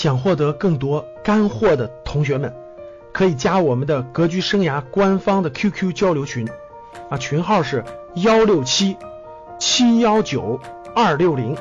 [0.00, 2.50] 想获得更多干货的同学们，
[3.12, 6.48] 可以加我们的格局生涯官方的 QQ 交流群，
[7.10, 7.84] 啊，群号是
[8.14, 8.96] 幺六七
[9.58, 10.58] 七幺九
[10.94, 11.54] 二六零。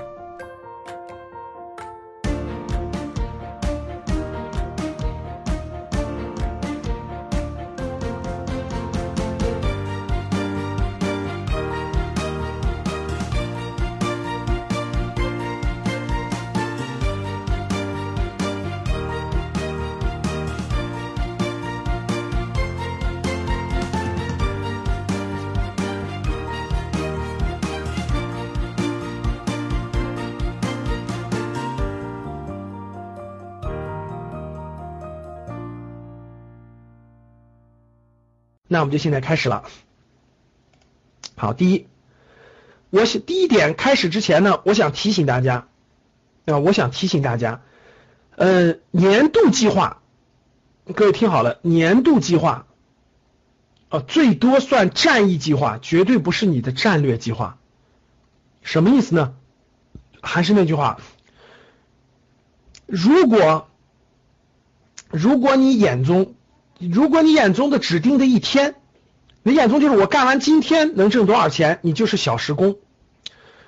[38.79, 39.65] 那我们就现在开始了。
[41.35, 41.87] 好，第一，
[42.91, 45.67] 我想第一点开始之前呢，我想提醒大家，
[46.45, 47.61] 啊，我想提醒大家，
[48.37, 50.01] 呃，年度计划，
[50.95, 52.67] 各位听好了，年度计划，
[53.89, 57.57] 啊，最多算战役计划，绝对不是你的战略计划。
[58.61, 59.35] 什么意思呢？
[60.21, 61.01] 还是那句话，
[62.85, 63.67] 如果
[65.09, 66.36] 如果你眼中
[66.80, 68.76] 如果你眼中的指定的一天，
[69.44, 72.78] 你眼中就是我干完今天能挣多少钱，你就是小时工。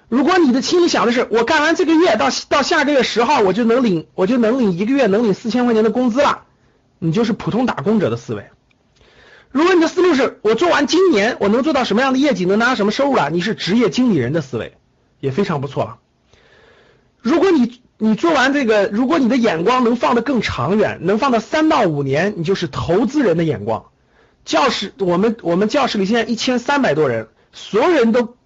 [0.08, 6.44] 如果你的心里想的是我干完这个月到到下个月十号我就能领我就能领一个月能领四千块钱的工资了，
[7.00, 8.50] 你就是普通打工者的思维。
[9.52, 14.78] 如果你的思路是我做完今年我能做到什么样的业绩，能拿到什么收入了，你是职业经理人的思维，
[15.20, 16.00] 也非常不错。
[17.22, 23.86] 如果你你做完这个，如果你的眼光能放得更长远，能放到三到五年，你就是投资人的眼光。
[24.44, 28.38] 教室，我们我们教室里现在一千三百多人，所有人都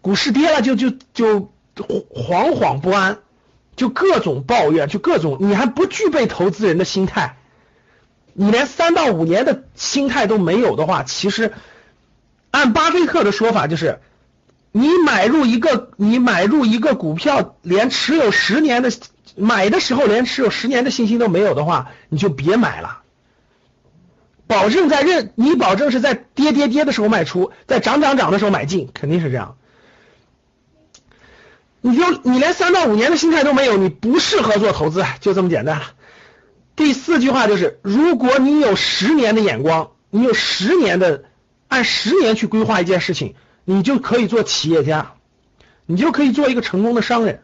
[0.00, 3.18] 股市跌了就就就惶惶不安，
[3.74, 7.36] 就各种抱怨，就各种，你还不具备投资人的心态，
[8.32, 11.52] 你连三到五年的心态都没有的话，其实
[12.52, 13.98] 按巴菲特的说法就是。
[14.76, 18.90] 你买入一个，你买入一个股票，连持有十年的
[19.36, 23.02] 买的时候连持有十年的信心都没有的话，你就别买了。
[24.48, 29.54] 保证在认，你保证是在跌跌跌的时候卖出，在涨涨涨的时候买进，肯定是这样。
[31.80, 35.82] 你就你连三到五年的心态都没有，你不适合做投资，就这么简单。
[36.74, 41.26] 第四句话就是，如果你有十年的眼光，你有十年的
[41.68, 43.36] 按十年去规划一件事情。
[43.64, 45.12] 你就可以做企业家，
[45.86, 47.40] 你就可以做一个成功的商人。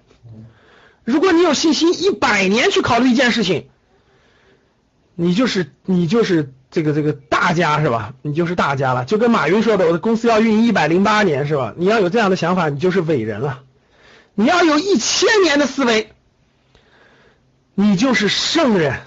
[1.04, 3.69] 如果你有信心一百年去考虑一件事情，
[5.14, 8.14] 你就是你就是这个这个大家是吧？
[8.22, 9.04] 你就是大家了。
[9.04, 11.75] 就跟马云说的，我的公司要运营一百零八年是吧？
[11.76, 13.62] 你要有这样的想法，你就是伟人了。
[14.34, 16.12] 你要有一千年的思维，
[17.75, 19.00] 你就是圣人。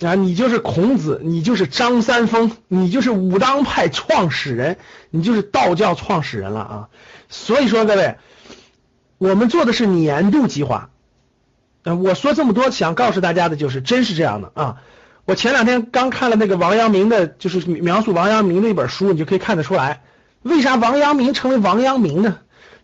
[0.00, 4.78] 啊，你就是孔子，你就是张三丰，你就是武当派创始人，
[5.10, 6.88] 你就是道教创始人了啊！
[7.28, 8.16] 所以说，各位，
[9.18, 10.90] 我们做的是年度计划。
[11.82, 14.76] 我说这么多，想告诉大家的就是，真是这样的啊！
[15.24, 20.02] 我前两天刚看了那个王阳明的，就是描述王阳明的一本书，你就可以看得出来，
[20.42, 22.38] 为啥王阳明成为王阳明呢？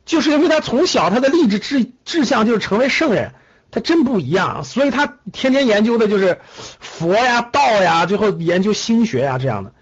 [0.05, 3.33] 就是因为他从小他的立志志志向就是成为圣人。
[3.75, 6.41] 他真不一样，所以他天天研究的就是
[6.79, 9.73] 佛呀、道呀，最后研究心学呀这样的。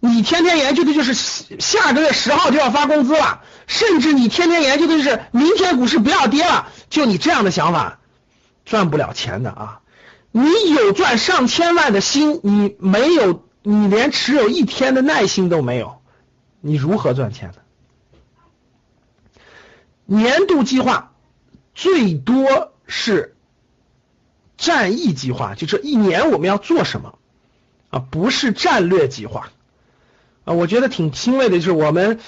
[0.00, 6.72] 你天天研究的就是下个月十号就要发工资了，甚至你天天研究的就是明天股市不要跌了。
[6.90, 8.00] 就你这样的想法，
[8.64, 9.80] 赚不了钱的啊！
[10.32, 16.02] 你有赚上千万的心，你没有，你连持有一天的耐心都没有，
[16.60, 17.62] 你如何赚钱的？
[20.04, 21.12] 年度计划
[21.76, 23.34] 最多是。
[24.56, 27.18] 战役计划就这一年我们要做什么
[27.90, 27.98] 啊？
[28.10, 29.50] 不是战略计划
[30.44, 30.54] 啊！
[30.54, 32.18] 我觉得挺欣慰的，就是我们，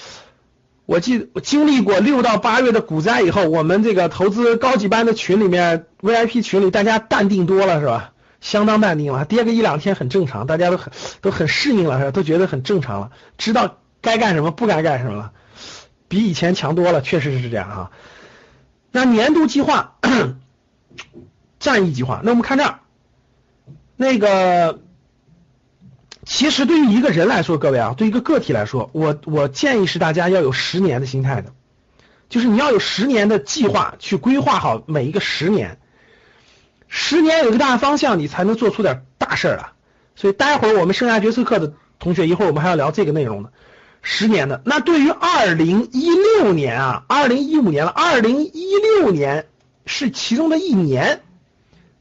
[0.85, 8.13] 我记经历过六到八月的股灾以后，我们这个投资高级班的群里面 VIP 群里，大家淡定多了是吧？
[8.41, 12.11] 相当淡定了，跌个一两天很正常，大家都很都很适应了是吧？
[12.11, 15.31] 都觉得很正常了，知道该干什么不该干什么了，
[16.07, 17.91] 比以前强多了，确实是这样哈。
[18.91, 19.95] 那年度计划。
[21.59, 22.79] 战役计划，那我们看这儿，
[23.97, 24.79] 那个
[26.23, 31.51] 其实对于一个人来说，各位啊，对一个个体来说，我我建议是大家要有十年的心态的，
[32.29, 35.79] 就是你要有十年的计划去规划好每一个十年，
[36.87, 39.71] 十年有个大方向，你才能做出点大事儿来。
[40.15, 43.49] 所以待会儿我们生涯决策课的同学，一会儿我们还要聊这个内容呢，
[44.01, 44.61] 十年的。
[44.63, 49.47] 那对于二零一六年啊，二零一五年了，二零一六年
[49.85, 51.21] 是其中的一年。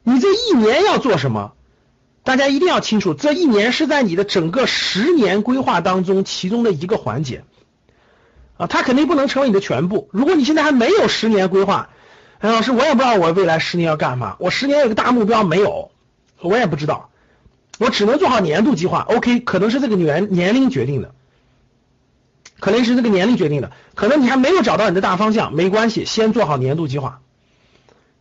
[0.08, 1.52] 你这一年要做什么？
[2.24, 7.44] 大家一定要清楚，这一年是在你的整个十年规划当中其中的一个环节
[8.56, 10.08] 啊，它肯定不能成为你的全部。
[10.10, 11.90] 如果你现在还没有十年规划，
[12.38, 15.90] 哎，老师，我也不知道我未来十年要干嘛，我十年有个大目标没有，
[16.40, 17.10] 我也不知道，
[17.78, 19.00] 我只能做好年度计划。
[19.08, 21.14] OK，可能是这个年年龄决定的，
[22.60, 27.20] 可能是这个年龄决定的，可能你还没有找到你的大方向，没关系，先做好年度计划，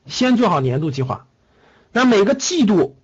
[0.06, 1.25] 先做好年度计划。
[1.92, 2.95] 那每个季度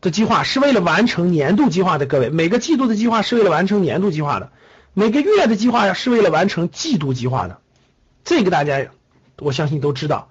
[0.00, 4.50] 的计划是为了完成年度计划的，各位，每个季度的计划是为了完成年度计划的，
[4.92, 7.58] 每个月的计划是为了完成季度计划的，
[8.24, 8.86] 这个大家
[9.38, 10.28] 我相信都知道。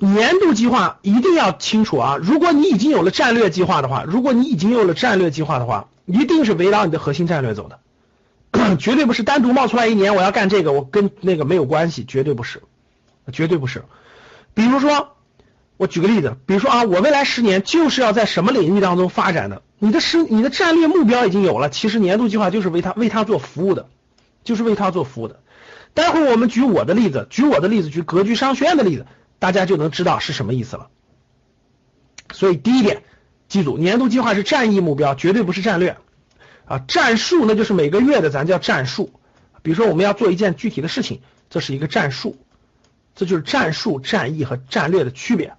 [0.00, 2.18] 年度计划一定要清楚啊！
[2.22, 7.80] 如果你已经有了战略计划的话，如果你已经有了战略计划的话，一定是围绕你的核心战略走的，
[8.78, 12.62] 绝对不是单独冒出来一年我要干这个，我跟那个没有关系，绝对不是，
[13.32, 13.84] 绝对不是。
[14.54, 15.16] 比如说，
[15.78, 23.88] 我举个例子，比如说啊，我未来十年就是要在什么领域当中发展的，你的十你的战略目标已经有了，其实年度计划就是为他为他做服务的，
[24.44, 25.40] 就是为他做服务的。
[25.94, 29.06] 待会儿我们举我的例子，举我的例子，举格局商学院的例子。
[29.40, 30.88] 大家就能知道是什么意思了。
[32.32, 33.04] 所以第一点，
[33.46, 35.96] 记住，年度计划是战役目标，绝对不是战略
[36.64, 36.80] 啊。
[36.88, 39.12] 战术那就是每个月的，咱叫战术。
[39.62, 41.20] 比如说我们要做一件具体的事情，
[41.50, 42.36] 这是一个战术，
[43.14, 45.54] 这就是战术、战役和战略的区别。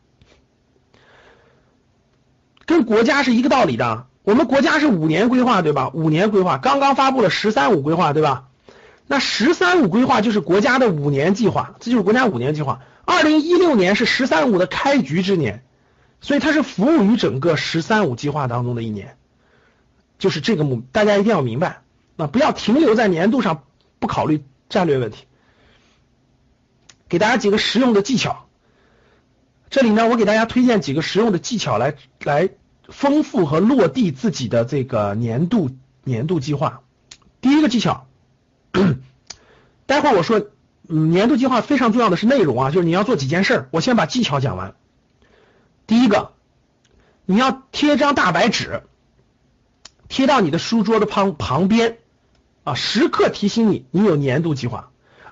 [2.69, 5.89] 跟国家是一个道理的，我们国家是五年规划，对吧？
[5.91, 8.45] 五年规划刚刚发布了“十三五”规划，对吧？
[9.07, 12.81] 那“十三五”规划就是国家的五年计划，这就是国家五年计划。
[13.05, 15.63] 二零一六年是“十三五”的开局之年，
[16.21, 19.17] 所以它是服务于整个“十三五”计划当中的一年，
[20.19, 21.81] 就是这个目，大家一定要明白
[22.17, 23.63] 啊，不要停留在年度上，
[23.97, 25.25] 不考虑战略问题。
[27.07, 28.45] 给大家几个实用的技巧，
[29.71, 32.49] 这里呢，我给大家推荐几个实用的技巧来来
[32.91, 35.71] 丰富和落地自己的这个年度
[36.03, 36.81] 年度计划。
[37.41, 38.07] 第一个技巧，
[39.85, 40.47] 待会儿我说。
[40.91, 43.67] 嗯，年度计划非常重要的是内容啊，就是你要做几件事。
[43.69, 44.73] 我先把技巧讲完。
[45.85, 46.31] 第一个，
[47.27, 48.81] 你要贴张大白纸，
[50.07, 51.99] 贴到你的书桌的旁旁边
[52.63, 54.89] 啊，时刻提醒你你有年度计划，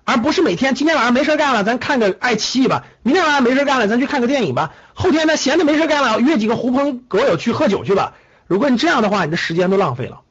[0.07, 8.13] 而不是每天今天晚上没事干了，咱看个爱奇艺吧；明天晚上没事干了，咱去看个电影吧；后天呢闲的没事干了，约几个狐朋狗友去喝酒去吧。
[8.48, 10.21] 如果你这样的话，你的时间都浪费了。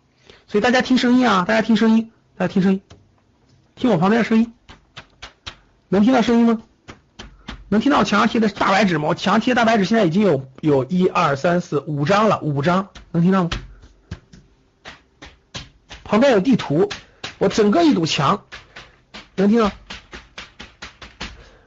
[0.47, 2.81] 所以大家听声音啊，大家听声音，大家听声音，
[3.75, 4.55] 听我旁边的声音。
[5.91, 6.63] 能听到声音吗？
[7.69, 9.09] 能听到墙上贴的大白纸吗？
[9.09, 13.51] 我墙贴大白纸现在已经有有一二三四五张了，五张能听到吗？
[16.03, 16.89] 旁边有地图，
[17.37, 18.45] 我整个一堵墙
[19.37, 19.71] 能听到？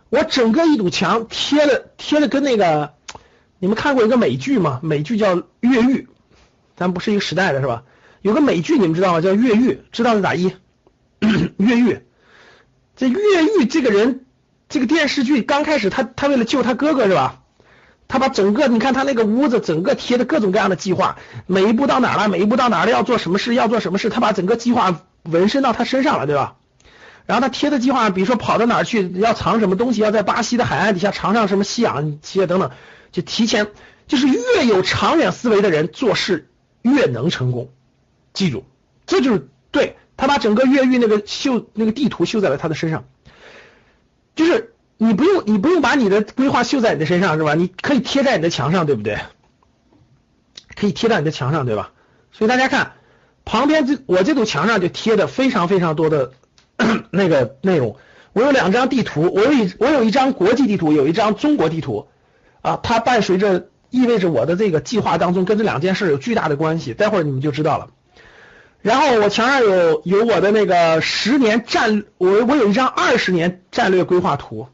[0.10, 2.94] 我整个一堵墙贴了贴了跟那个，
[3.60, 4.80] 你们看过一个美剧吗？
[4.82, 6.02] 美剧叫《越狱》，
[6.76, 7.84] 咱不是一个时代的是吧？
[8.22, 9.22] 有个美剧你们知道吗？
[9.22, 10.52] 叫《越狱》，知道的打一？
[11.58, 12.02] 越狱。
[12.96, 14.26] 这越狱这个人，
[14.68, 17.42] 这个电视剧刚开始，他他为了救他哥哥是吧？
[18.08, 26.56] 他把整个你看他那个屋子，整个贴的各种各样的计划，每一步到哪了，每一步到哪了，要做什么事，要做什么事，他把整个计划纹身到他身上了，对吧？
[27.30, 32.72] 然后他贴的计划，比如说跑到哪儿去，要藏什么东西，要在巴西的海岸底下藏上什么吸氧器等等，
[33.12, 33.68] 就提前，
[34.08, 36.50] 就是越有长远思维的人做事
[36.82, 37.70] 越能成功，
[38.34, 38.66] 记住，
[39.06, 39.96] 这就是对。
[40.18, 43.06] 他把整个越狱那个绣那个地图绣在了他的身上，
[44.36, 47.54] 就是你不用你不用把你的规划绣在你的身上是吧？
[47.54, 49.20] 你可以贴在你的墙上，对不对？
[50.76, 51.92] 可以贴在你的墙上，对吧？
[52.32, 52.94] 所以大家看
[53.46, 56.34] 旁边这我这堵墙上就贴的非常非常多的
[57.12, 57.98] 那个内容。
[58.34, 62.08] 我有两张地图，我有一我有一张国际地图，有一张中国地图
[62.62, 66.94] 啊，它伴随着意味着我的这个计划当中跟这两件事有巨大的关系。
[66.94, 67.90] 待会儿你们就知道了。
[68.82, 74.68] 然后我墙上有有我的那个十年战，我我有一张二十年战略规划图，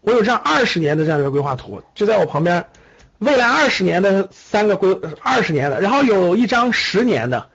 [0.00, 2.64] 我有张二十年的战略规划图，就在我旁边，
[3.18, 7.48] 未来二十年的三个规二十年的，然后有一张十年的，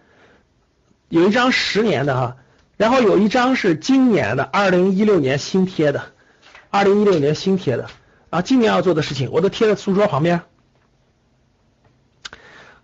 [1.10, 2.36] 有一张十年的哈，
[2.82, 6.02] 然后有一张是今年的二零一六年新贴的，
[6.72, 7.86] 二零一六年新贴的
[8.32, 10.42] 啊，今年要做的事情我都贴在书桌旁边，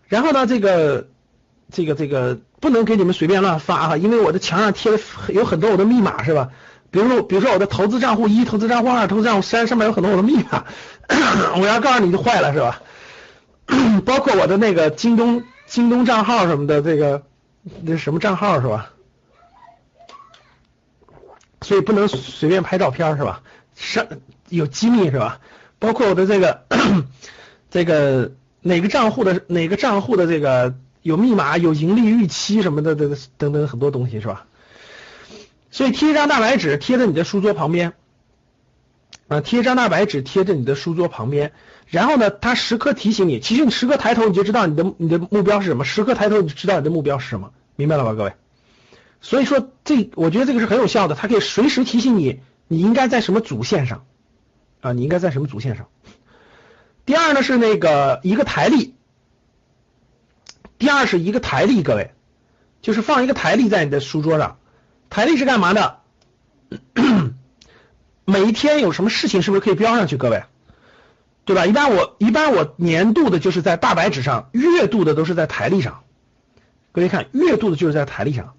[0.08, 1.08] 然后呢这个。
[1.70, 5.00] 这个这个不能给你们随便乱发哈，因为我的墙上贴的
[5.34, 6.52] 有很多我的密码是吧？
[6.92, 10.64] 比如说比如说我的投资账户一、投资账户二、投资账户三上面有很多我的密码，
[11.60, 12.82] 我要告诉你就坏了是吧？
[14.06, 17.24] 包括我的那个京东京东账号什么的，这个
[17.82, 18.94] 那什么账号是吧？
[21.62, 23.42] 所以不能随便拍照片是吧？
[23.76, 24.08] 上
[24.50, 25.40] 有机密是吧？
[25.80, 26.64] 包括我的这个
[27.70, 34.46] 这个哪个账户的哪个账户的这个有密码、有盈利预期什么的的等等很多东西是吧？
[35.70, 37.94] 所以贴一张大白纸贴在你的书桌旁边。
[39.28, 41.52] 啊，贴一张大白纸贴在你的书桌旁边，
[41.88, 43.42] 然后呢，它时刻提醒你。
[43.42, 45.84] 其实你时刻抬头，你就知道你的你的目标是什么。
[45.84, 48.32] 时刻抬头，你就知道你的目标是什么，明白了吧，各位？
[49.20, 54.06] 所以说，这我觉得这个是很有效的，它可以随时提醒你，你应该在什么主线上
[54.82, 54.94] 啊？
[54.94, 55.88] 你应该在什么主线上？
[57.06, 58.94] 第二呢是那个一个台历，
[60.78, 62.12] 第二是一个台历，各位，
[62.82, 64.60] 就是放一个台历在你的书桌上。
[65.10, 66.00] 台历是干嘛的？
[68.26, 70.18] 每一天有什么事情是不是可以标上去？
[70.18, 70.44] 各位，
[71.46, 71.66] 对吧？
[71.66, 76.04] 一般我一般我年度的就是在大白纸上，月度的都是在台历上。
[76.92, 78.54] 各位看，月度的就是在台历上。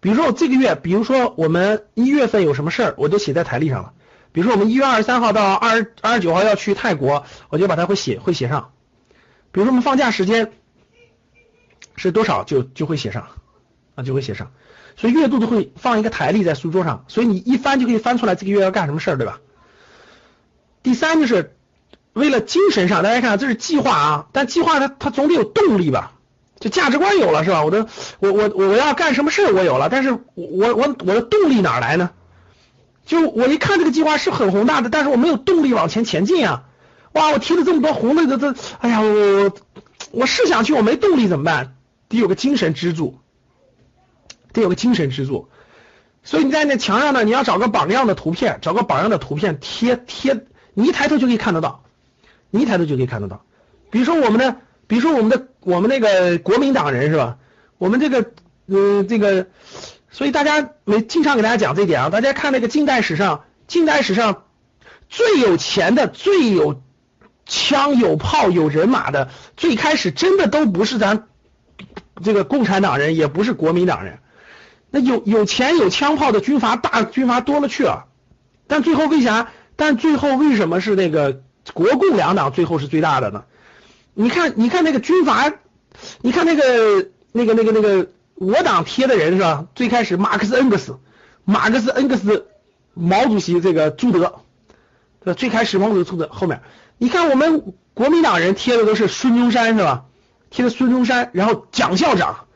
[0.00, 3.92] 比如说我这个月，比如说我们一月份有什么事儿，我就写在台历上了。
[4.30, 8.72] 比如说我们一月二十三号到二二十九号要去泰国，我就把它会写会写上。
[9.50, 10.52] 比如说我们放假时间
[11.96, 13.26] 是多少，就就会写上
[13.94, 14.52] 啊，就会写上。
[14.96, 19.40] 所以月度都会放一个台历在书桌上，所以你一翻就可以翻出来这个月要干什么事儿，对吧？
[20.82, 21.56] 第三就是
[22.12, 26.12] 为了精神上，大家看这是计划啊，但计划它它总得有动力吧？
[26.60, 27.64] 就价值观有了是吧？
[27.64, 27.86] 我的
[28.18, 32.10] 我我我要干什么事我有了，但是我我我的动力哪来呢？
[33.06, 36.64] 就我一看这个计划是很宏大的，但是我没有动力往前前进啊！
[37.12, 39.52] 哇，我提了这么多红的这，哎呀，我我
[40.10, 41.76] 我是想去，我没动力怎么办？
[42.08, 43.18] 得有个精神支柱。
[44.50, 45.50] 得有个精神支柱，
[46.24, 51.84] 所以你在那墙上呢，你要找个榜样的图片，找个榜样的图片贴贴，你一抬头就可以看得到，
[52.50, 53.44] 你一抬头就可以看得到。
[53.90, 54.56] 比如说我们的，
[54.88, 57.36] 比如说我们的，我们那个国民党人是吧？
[57.76, 58.32] 我们这个，
[58.66, 59.46] 嗯，这个，
[60.10, 62.10] 所以大家没经常给大家讲这点啊。
[62.10, 64.44] 大家看那个近代史上，近代史上
[65.08, 66.82] 最有钱的、最有
[67.46, 71.28] 枪有炮有人马的，最开始真的都不是咱
[72.24, 74.18] 这个共产党人，也不是国民党人。
[74.90, 78.06] 那有有钱有枪炮的军阀大军阀多了去了，
[78.66, 79.50] 但最后为啥？
[79.76, 81.42] 但最后为什么是那个
[81.72, 83.44] 国共两党最后是最大的呢？
[84.20, 85.52] 你看，你看那个军阀，
[86.22, 89.66] 你看那个那个那个那个我党贴的人是吧？
[89.76, 90.98] 最开始马克思恩格斯，
[91.44, 92.48] 马克思恩格斯，
[92.94, 94.40] 毛主席这个朱德，
[95.36, 96.62] 最开始毛主席朱德后面，
[96.98, 100.06] 你看我们国民党人贴的都是孙中山是吧？
[100.50, 102.46] 贴的孙中山，然后蒋校长。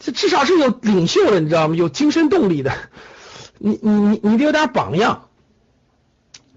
[0.00, 1.76] 这至少是有领袖的，你知道吗？
[1.76, 2.72] 有精神动力的，
[3.58, 5.28] 你你你你得有点榜样，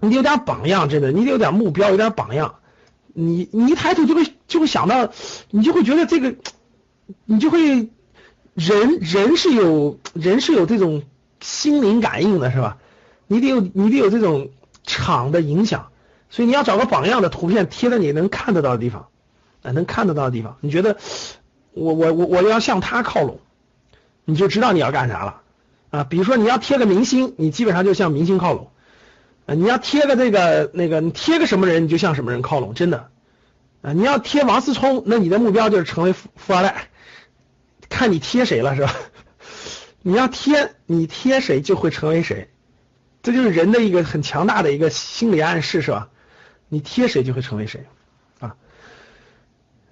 [0.00, 2.56] 你得有点榜样，真的，你得有点目标，有点榜样。
[3.14, 5.10] 你你一抬头就会就会想到，
[5.50, 6.34] 你就会觉得这个，
[7.24, 7.88] 你就会
[8.52, 11.02] 人人是有人是有这种
[11.40, 12.76] 心灵感应的，是吧？
[13.26, 14.50] 你得有你得有这种
[14.82, 15.88] 场的影响，
[16.28, 19.06] 所以你要找个榜样的图片贴在你能看得到的地方，
[19.62, 20.98] 啊，能看得到的地方，你觉得？
[21.76, 23.40] 我我我我要向他靠拢，
[24.24, 25.40] 你就知道你要干啥了
[25.90, 26.04] 啊！
[26.04, 28.68] 比如说你要贴个明星，你基本上就向明星靠拢；
[29.46, 33.08] 你要贴个这个那个，你贴个什么人，你就向什么人靠拢，真的
[33.82, 33.92] 啊！
[33.92, 36.88] 你要贴王思聪，那你的目标就是成为富富二代，
[37.90, 38.94] 看你贴谁了是吧？
[40.00, 42.48] 你要贴你贴谁就会成为谁，
[43.22, 46.08] 这就是人的一个很强大的一个心理暗示是吧？
[46.68, 47.84] 你贴谁就会成为谁
[48.40, 48.56] 啊。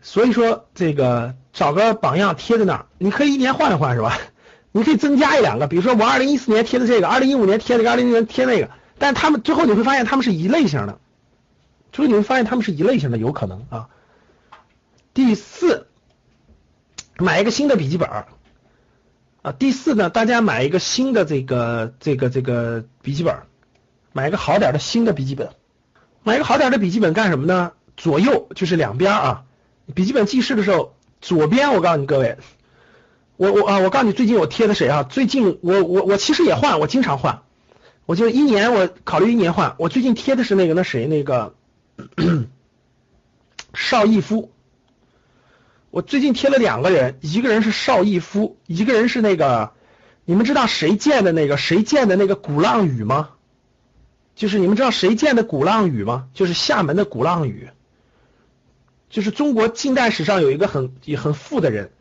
[0.00, 4.18] 所以说，这个找个榜样贴在那儿，你可以一年换一换，是吧？
[4.72, 8.70] 你可以增加一两个，比如说我二零一四年贴的这个，二零一五年贴的，二零一六年贴那个，
[9.02, 11.00] 但他们最后你会发现他们是一类型的，
[11.90, 13.88] 最后你会发现他们是一类型的，有可能啊。
[15.12, 15.88] 第四，
[17.18, 18.26] 买一个新的笔记本啊。
[19.58, 23.34] 第四呢，大家买一个新的这个这个这个笔记本，
[24.12, 25.48] 买一个好点的新的笔记本，
[26.22, 27.72] 买一个好点的笔记本干什么呢？
[27.96, 29.42] 左右就是两边啊。
[29.96, 32.38] 笔记本记事的时候，左边我告诉你各位，
[33.36, 35.02] 我我啊，我告诉你最近我贴的谁啊？
[35.02, 37.42] 最近我我我其实也换，我经常换，
[38.06, 39.74] 我就一年我考虑一年换。
[39.78, 41.54] 我最近贴的是那个那谁那个
[43.74, 44.50] 邵逸夫，
[45.90, 49.72] 我最近贴了两个人，一个人是邵逸夫，一个人是那个
[50.24, 53.30] 你们知道谁建的那个谁建的那个鼓浪屿吗？
[54.34, 56.28] 就是你们知道谁建的鼓浪屿吗？
[56.32, 57.68] 就是厦门的鼓浪屿。
[59.10, 61.92] 就是中国近代史上有一个很也很富的人，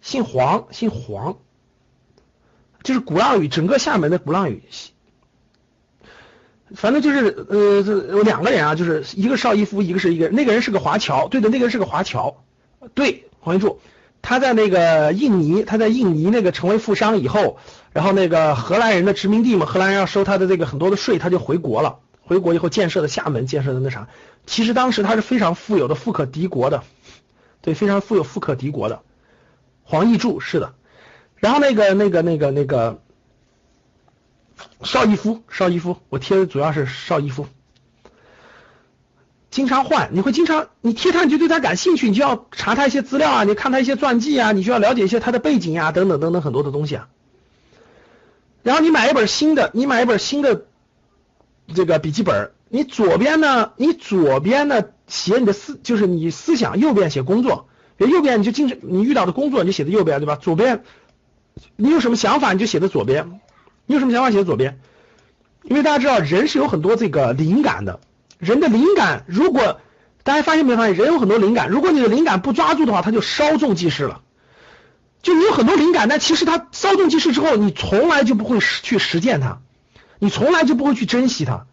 [0.00, 1.38] 姓黄，姓黄，
[2.84, 4.62] 就是鼓浪屿，整个厦门的鼓浪屿，
[6.74, 7.82] 反正就是呃，
[8.16, 12.36] 有两个人啊，就是一个邵逸夫，一个是一个那个人是个华侨，对的，那个人是个华侨，
[12.94, 13.80] 对，黄云柱，
[14.22, 17.58] 他在那个印尼，他在印尼那个成为富商以后，
[17.92, 24.08] 然后那个荷兰人的殖民地嘛，荷兰人要收他的这个很多的税，他就回国了，回国以后建设的厦门，建设的那啥，
[24.46, 26.82] 其实当时他是非常富有的，富可敌国的，
[27.60, 29.00] 对，非常富有，富可敌国的。
[29.86, 30.72] 黄奕柱是的，
[31.36, 33.02] 然后那个那个那个那个
[34.82, 37.46] 邵逸夫，邵逸夫，我贴的主要是邵逸夫，
[39.50, 47.08] 经常换，你会经常你贴他，你就对他感兴趣，你就要查他一些资料啊，你看他一些传记啊，你就要了解一些他的背景呀，等等等等很多的东西啊。
[48.62, 50.66] 然后你买一本新的，你买一本新的
[51.74, 57.68] 这个笔记本，你左边呢，你左边呢写你的思，就是你思想，右边写工作。
[57.98, 60.36] 右边你就经常你遇到的工作，你就写在右边，对吧？
[60.36, 60.82] 左边
[61.76, 63.40] 你有什么想法，你就写在左边。
[63.86, 64.78] 你有什么想法写在左边，
[65.62, 68.00] 因为大家知道人是有很多这个灵感的，
[68.38, 69.80] 人的灵感如果
[70.22, 74.22] 大家发现没发现，人有很多灵感，如果你的灵感不抓住的话，它就稍纵即逝了。
[75.22, 79.60] 就你有很多灵感，但其实它稍纵即逝之后，你从来就不会去实践它，
[80.18, 81.66] 你从来就不会去珍惜它。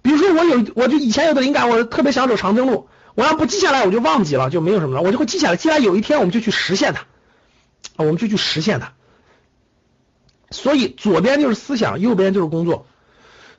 [0.00, 7.04] 比如说我有，我就以前有的灵感，我特别想走长征路，我要不记下来，我就忘记了，就没有什么了，我就会记下来，记下来有一天我们就去实现它，
[7.96, 8.92] 我们就去实现它。
[10.52, 12.86] 所以左边就是思想，右边就是工作。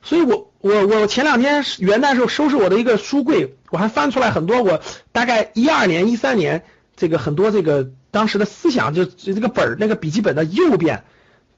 [0.02, 4.80] 所以我我我前两天元旦时候收拾我的一个书柜，我还翻出来很多我
[5.12, 6.64] 大概一二年、一三年
[6.96, 7.90] 这个很多这个。
[8.14, 11.02] 当时的思想就这个本儿那个笔记本的右边，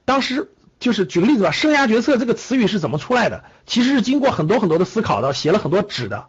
[0.05, 3.43] 当时就是举个例子吧，生涯决策这个词语是怎么出来的？
[3.67, 6.25] 其实是经过很多很多的思考的，写了很多纸的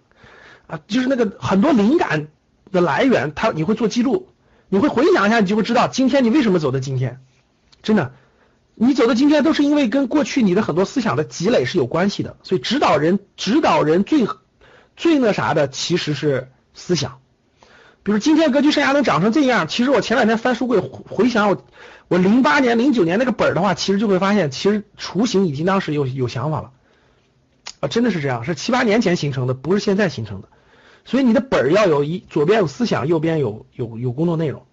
[0.67, 2.29] 啊，就是那个很多灵感
[2.71, 4.29] 的来源，它你会做记录，
[4.69, 7.21] 你会回想一下，你就会知道今天你为什么走到今天。
[7.83, 8.12] 真的，
[8.81, 12.37] 你走到今天都是因为跟过去你的很多思想的积累是有关系的。
[12.45, 14.29] 所以指导人指导人最
[14.97, 17.19] 最那啥的其实是思想。
[18.05, 21.67] 比如今天格局生涯能长成这样，其实我前两天翻书柜回想我
[22.07, 26.71] 我零八年零九年那个本儿的话，其实就会发现，其实雏形已经当时有有想法了
[27.81, 30.49] 啊，真的是这样，是七八年前形成的，不是现在形成的。
[31.05, 34.65] 所以你的本儿要有一左边有思想，右边有有有工作内容。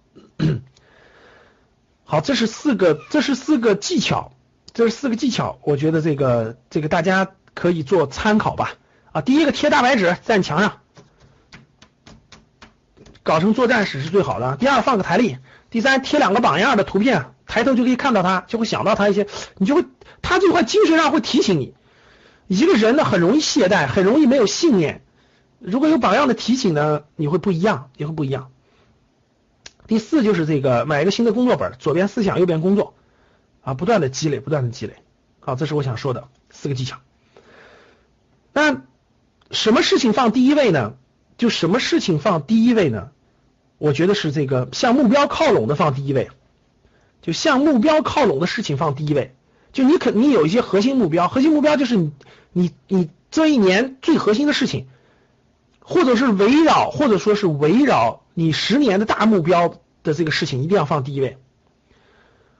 [2.05, 4.31] 好，这是四个，这是四个技巧，
[4.73, 8.73] 这是四个技巧，我觉得这个这个大家可以做参考吧。
[9.11, 10.77] 啊，第一个贴大白纸在墙上。
[13.23, 14.55] 搞成作战史是最好的。
[14.57, 15.39] 第二，放个台历。
[15.71, 19.25] 第三，贴两个榜样的图片，抬头就可以看到他，就会想到他一些，
[19.57, 19.85] 你就会，
[20.21, 21.73] 他就会精神上会提醒你。
[22.47, 25.01] 一个人呢，很容易懈怠，很容易没有信念。
[25.57, 28.51] 如果有榜样的提醒呢，你会不一样，也会不一样。
[29.87, 32.95] 第四就是这个，买一个新的工作本，左边思想，右边工作，
[33.61, 34.93] 啊，不断的积累，不断的积累。
[35.39, 36.97] 好，这是我想说的四个技巧。
[38.51, 38.81] 那
[39.51, 40.95] 什么事情放第一位呢？
[41.37, 43.11] 就什么事情放第一位呢？
[43.77, 46.29] 我觉得是这个向目标靠拢的放第一位，
[47.21, 49.35] 就向目标靠拢的事情放第一位。
[49.73, 52.13] 就你肯你有一些核心目标，核心目标就是你
[52.53, 54.87] 你你这一年最核心的事情，
[55.79, 61.37] 或者是围绕或者说是围绕你十年的大目标的这个事情，一定要放第一位。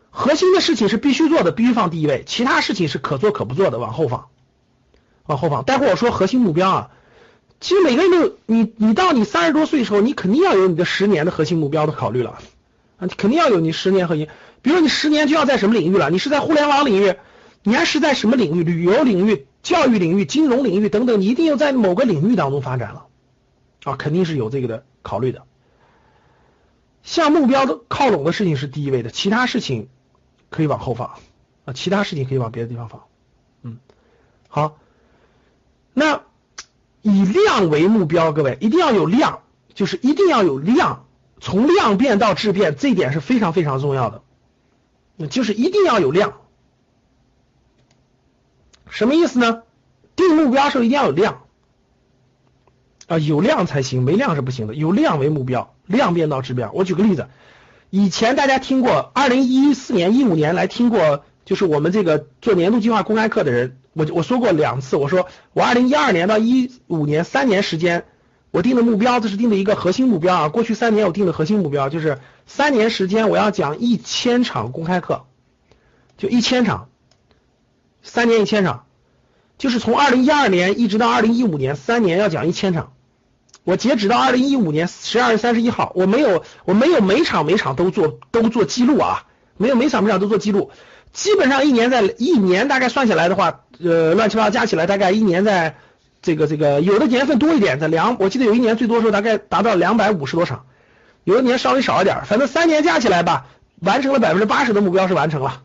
[0.10, 4.28] 核心的事情是必须做的，必须放第一位，其他事情是可做可不做的，往后放，
[5.26, 5.66] 往后放。
[5.66, 6.92] 待会儿我说核心目标啊。
[7.60, 12.40] 其实每个人都你，你到你三十多岁的时候，你肯定要有你的十年的核心目标的考虑了
[12.98, 14.30] 啊，肯定要有你十年核心。
[14.62, 16.10] 比如你十年就要在什么领域了？
[16.10, 17.16] 你是在互联网领域，
[17.64, 18.64] 你还是在什么领域？
[18.64, 23.08] 旅游领域、教育领域、金融领域等等，你一定要在某个领域当中发展了
[23.84, 25.44] 啊，肯定是有这个的考虑的。
[27.06, 29.88] 向目标的靠拢的事情是第一位的，其他事情
[30.50, 31.12] 可以往后放
[31.64, 33.04] 啊，其他事情可以往别的地方放。
[33.62, 33.78] 嗯，
[34.50, 34.78] 好，
[35.94, 36.24] 那。
[37.08, 39.42] 以量为目标，各位一定要有量，
[39.76, 41.06] 就是一定要有量，
[41.40, 44.24] 从量变到质变，这一点是非常非常重要的。
[45.28, 46.34] 就是一定要有量，
[48.90, 49.62] 什么意思呢？
[50.16, 51.44] 定目标时候一定要有量
[53.06, 54.74] 啊，有量才行，没量是不行的。
[54.74, 56.70] 有量为目标，量变到质变。
[56.74, 57.28] 我举个例子，
[57.90, 63.78] 以前大家听过，二零一四年、一五年来听过，就是我们这个做年度计划公开课的人。
[63.94, 68.04] 我我说过两次，我说我二零一二年到一五年三年时间，
[68.52, 70.50] 我定的目标，这是定的一个核心目标啊。
[70.50, 75.26] 过去三年我定的核心目标就是三年时间我要讲一千场公开课，
[76.18, 76.90] 就一千场，
[78.04, 78.86] 三年一千场，
[79.58, 82.92] 就是从二零一二年一直到二零一五年三年要讲一千场。
[83.66, 89.26] 我截止到二零一五年十二月三十一号，我没有我没有每场每场都做都做记录啊，
[89.58, 90.72] 没有每场每场都做记录。
[91.12, 95.78] 基本上一年在一年大概算下来的话，呃，乱七八糟加起来大概一年在
[96.22, 100.66] 这个这个有的年份多一点，在两，我记得有一年最多时候大概达到两百五十多场，
[101.24, 103.48] 有的年稍微少一点，反正三年加起来吧，
[103.80, 105.64] 完成了百分之八十的目标是完成了。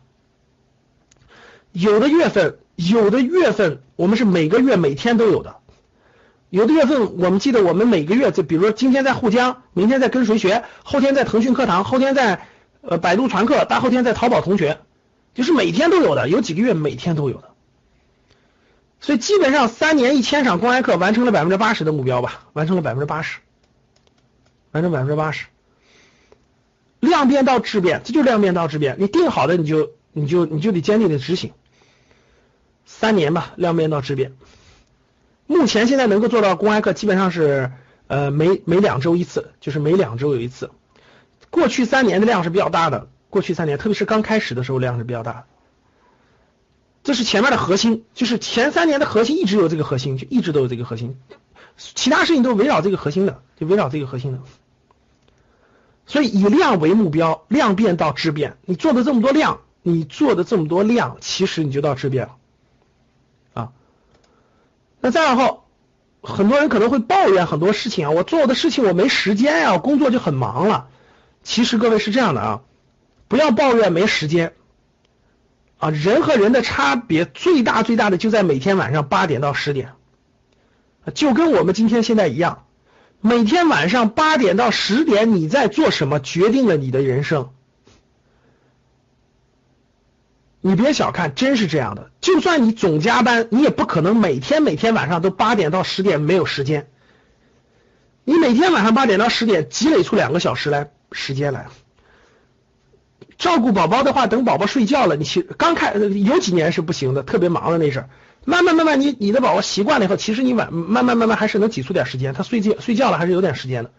[1.71, 5.57] 有的月份有的月份我们是每个月每天都有的，
[6.51, 12.45] 有的月份我们记得我们每个月就比如说今天在沪江，明天在跟谁学，后天在腾讯课堂，后天在
[12.81, 14.81] 呃百度传课，大后天在淘宝同学，
[15.33, 17.51] 就是每天都有的，有几个月每天都有的。
[18.99, 23.39] 所以基本上三年一千场公开课完成了百分之八十的目标吧，完成了百分之八十，
[24.71, 25.45] 完成百分之八十。
[26.99, 28.97] 量变到质变，这就量变到质变。
[28.99, 31.53] 你定好的你就你就你就得坚定的执行。
[32.85, 34.33] 三年吧，量变到质变。
[35.51, 37.73] 目前现在能够做到公开课，基本上是
[38.07, 40.71] 呃每每两周一次，就是每两周有一次。
[41.49, 45.43] 过去三年的量是比较大的，过去三年特别是刚开始的时候量是比较大的。
[47.03, 51.17] 这是前面的核心，就是前三年的核心一直有这个核心，就一直都有这个核心，
[51.75, 54.39] 其他事情都围绕这个核心的，就围绕这个核心的。
[56.05, 58.55] 所以以量为目标，量变到质变。
[58.63, 62.37] 你做的这么多量，你做的这么多量，其实你就到质变了。
[65.01, 65.65] 那再然后，
[66.21, 70.87] 很多人可能会抱怨很多事情啊，我做的事情我没时间呀，工作就很忙了。
[71.43, 72.61] 其实各位是这样的啊，
[73.27, 74.53] 不要抱怨没时间。
[75.79, 79.93] 啊，人和人的差别最大最大的就在每天晚上八点到十点，
[81.15, 82.65] 就跟我们今天现在一样，
[83.19, 87.49] 每天晚上八点到十点你在做什么，决定了你的人生。
[90.61, 92.11] 你别小看，真是这样的。
[92.21, 96.87] 就算你总加班，你也不可能每天每天晚上都八点到十点没有时间。
[98.23, 101.67] 你每天晚上八点到十点积累出两个小时来时间来。
[103.39, 108.09] 照顾宝宝的话，等宝宝睡觉了，你其刚开有几年是不行的，特别忙的那阵儿，
[108.45, 113.91] 慢慢慢慢，你你的宝宝习惯了以后，其实你晚慢慢慢慢还是能挤出点时间，他睡觉睡觉了还是有点时间的。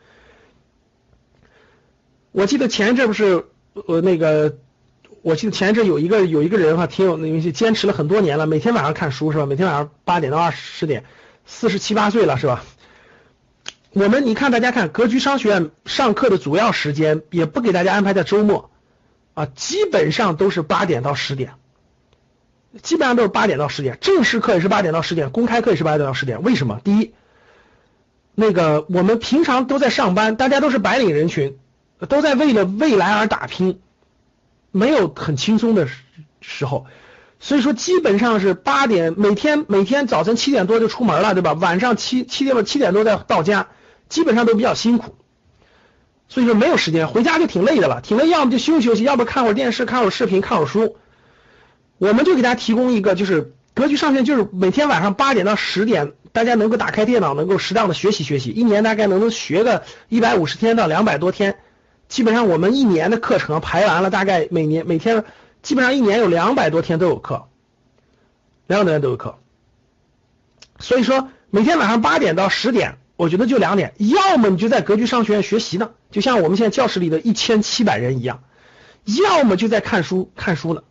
[2.30, 4.58] 我记得前一阵不是呃那个，
[5.22, 9.46] 我记得前一阵有一个有一个人哈，挺有那些坚持了很多年了，每天晚上看书是吧？
[9.46, 11.04] 每天晚上八点到二十点，
[11.46, 12.64] 四十七八岁了是吧？
[13.92, 18.70] 我们你看大家看格局商学院上课的主要时间也不给大家安排在周末。
[19.34, 21.54] 啊，基本上都是八点到十点，
[22.82, 26.42] 基本上都是八点到十点，正式课也是八点到十点，公开课也是八点到十点。
[26.42, 26.82] 为什么？
[26.84, 27.14] 第一，
[28.34, 31.56] 那个我们平常都在上班，大家都是白领人群，
[32.10, 33.80] 都在为了未来而打拼，
[34.72, 35.86] 没有很轻松的
[36.40, 36.86] 时候，
[37.38, 41.52] 所以说基本上是八点，每天每天早晨七点多就出门了，对吧？
[41.52, 43.68] 晚上七七点七点多再到家，
[44.08, 45.14] 基本上都比较辛苦。
[46.28, 50.96] 所以说没有时间回家就挺累的了，挺累，要么就休息休息，要不看会儿电视，看会儿视频，看会儿书。
[51.98, 61.58] 我们就给大家提供一个，就是格局上线，就是每天晚上八点到十点，大家能够打开电脑，能够适当的学习学习，一年大概能能学个一百五十天到两百多天。
[62.12, 65.24] 基本上我们一年的课程排完了，大概每年每天
[65.62, 67.48] 基本上一年有两百多天都有课，
[68.66, 69.38] 两百多天都有课。
[70.78, 72.98] 所以说每天晚上八点到十点。
[73.16, 78.38] 我觉得就两点，要么你就在格局商学院学习呢，就像我们现在教室里的一千七百人一样；
[79.04, 80.82] 要么就在看书看书呢。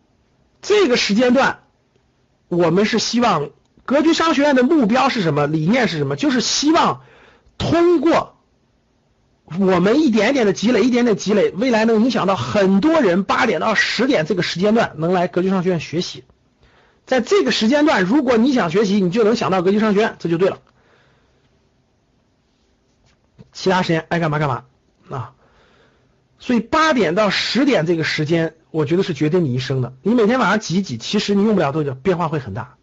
[0.60, 1.58] 这个时间段，
[2.48, 3.50] 我们是希望
[3.84, 5.46] 格局商学院的目标是什么？
[5.46, 6.16] 理念是什么？
[6.16, 7.02] 就是希望
[7.58, 8.36] 通过
[9.58, 13.24] 我们一点点的积累，一点点积累，未来能影响到很多人。
[13.24, 16.24] 八点到十点这个时间段能来格局商学院学习，
[17.06, 20.58] 在这个时间段，如果你想学习，你就能想到格局商学院，这就对了。
[23.52, 24.64] 其他时间爱干嘛干嘛
[25.10, 25.32] 啊，
[26.38, 29.92] 所以八点到十点这个时间，我觉得是决定你一生的。
[30.02, 32.76] 你每天晚上挤一挤，其实你用不了多久，变化会很大。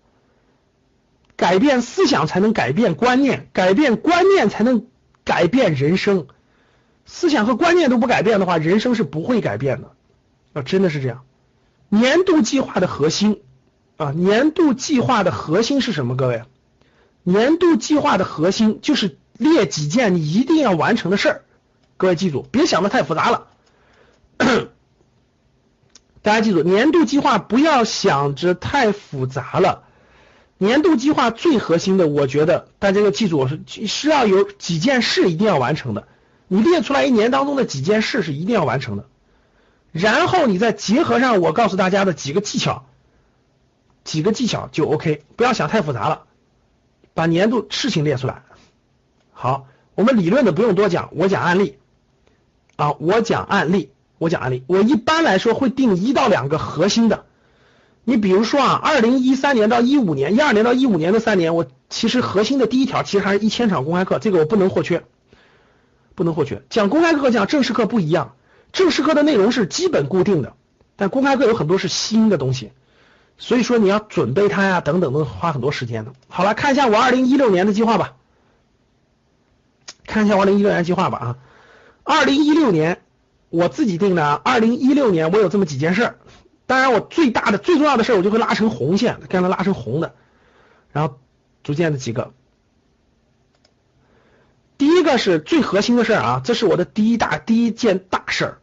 [1.35, 4.85] 改变思想才能改变观念，改变观念才能
[5.23, 6.27] 改变人生。
[7.09, 9.91] 思想和观念都不改变的话，人生是不会改变的
[10.53, 11.23] 啊，真的是这样。
[11.89, 13.41] 年度计划的核心
[13.97, 16.15] 啊，年度计划的核心是什么？
[16.15, 16.43] 各位，
[17.23, 19.17] 年度计划的核心就是。
[19.39, 21.43] 列几件你一定要完成的事儿，
[21.95, 23.47] 各位记住，别想的太复杂了。
[26.21, 29.83] 大家记住，年度计划不要想着太复杂了。
[30.57, 36.09] 年度计划最核心的，我觉得大家要记住，我是是要有几件事一定要完成的。
[36.49, 39.05] 你列出来一年当中的几件事是一定要完成的，
[39.91, 42.85] 然后你再结合上我告诉大家的几个技巧，
[44.03, 45.23] 几个技巧就 OK。
[45.35, 46.23] 不要想太复杂了，
[47.13, 48.41] 把年度事情列出来。
[49.31, 51.77] 好，我们理论的不用多讲，我讲案例
[52.75, 54.63] 啊，我讲案例，我讲案例。
[54.65, 57.25] 我一般来说会定一到两个核心的。
[58.03, 65.03] 你比如说啊，二零一三年到一五年，一二年到一五年的三年，我其实核心的第一条其实还是一千场公开课，这个我不能或缺，
[66.19, 66.61] 不能获取。
[66.69, 68.35] 讲公开课讲正式课不一样，
[68.73, 70.53] 正式课的内容是基本固定的，
[70.97, 72.73] 但公开课有很多是新的东西。
[73.37, 76.11] 所以说你要准备它呀，等等都花很多时间的。
[76.27, 78.15] 好了，看一下我二零一六年的计划吧，
[80.05, 81.37] 看一下我二零一六年计划吧啊，
[82.03, 83.01] 二零一六年
[83.49, 86.15] 我自己定的，二零一六年我有这么几件事，
[86.65, 90.15] 当然我最大的最重要的事儿我就会拉成红线，让它拉成红的，
[90.91, 91.17] 然后
[91.63, 92.33] 逐渐的几个，
[94.99, 98.57] 这个是最核心的事啊，这是我的第一大第一件大事儿，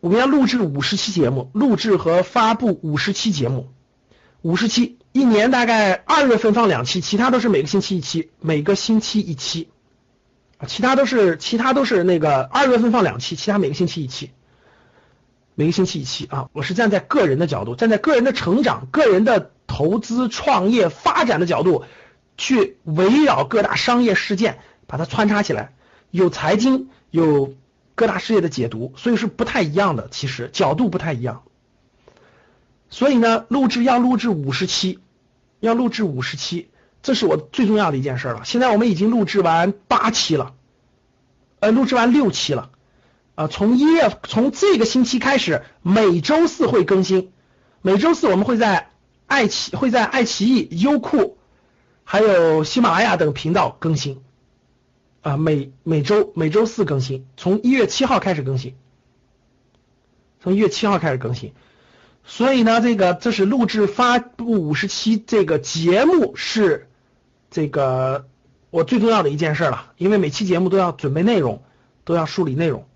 [0.00, 3.70] 我们要录制五十期节目，录制和发布五十期节目。
[4.42, 9.70] 五十期，一年大概二月份放两期，其他都是每个星期一期，每个星期一期，
[10.66, 14.32] 其他都是其他都是那个二月份放两期，其他每个星期一期，
[15.54, 16.50] 每个星期一期啊。
[16.52, 21.84] 我是站在个人的角度，站在个人的成长、个人的投资、创业、发展的角度，
[22.36, 24.58] 去围绕各大商业事件
[24.88, 25.74] 把它穿插起来，
[26.10, 27.54] 有财经，有
[27.94, 31.42] 各大事业的解读，所以是不太一样的，其实角度不太一样。
[32.88, 34.98] 所以呢，录制要录制五十期，
[35.60, 36.70] 要录制五十期，
[37.02, 38.42] 这是我最重要的一件事了。
[38.44, 40.54] 现在我们已经录制完八期了，
[41.60, 42.70] 呃，录制完六期了，
[43.34, 47.30] 啊，从一月从这个星期开始，每周四会更新，
[47.82, 48.88] 每周四我们会在
[49.26, 51.36] 爱奇会在爱奇艺、优酷
[52.04, 54.22] 还有喜马拉雅等频道更新，
[55.22, 58.74] 啊，每每周每周四更新，从一月七号开始更新，
[60.40, 61.52] 从一月七号开始更新。
[62.24, 66.88] 所以呢，这个这是录制发布五十期这个节目是
[67.50, 68.26] 这个
[68.70, 71.62] 我最重要的一件事了，因为每期节目都要准备内容，
[72.04, 72.86] 都要梳理内容，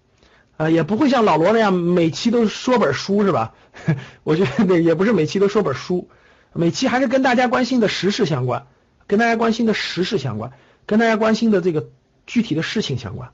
[0.59, 3.55] 呃，也不会像老罗那样每期都说本书是吧？
[4.23, 6.11] 我觉得也不是每期都说本书，
[6.53, 8.67] 每期还是跟大家关心的时事相关，
[9.07, 10.53] 跟大家关心的时事相关，
[10.85, 11.89] 跟大家关心的这个
[12.27, 13.31] 具体的事情相关。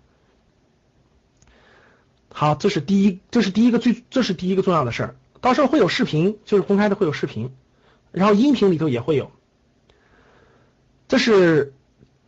[2.33, 5.17] 好，这是第一，这是第一个最，这是第一个重要的事儿。
[5.41, 7.53] 到时候会有视频，就是公开的会有视频，
[8.13, 9.31] 然后音频里头也会有，
[11.09, 11.75] 这是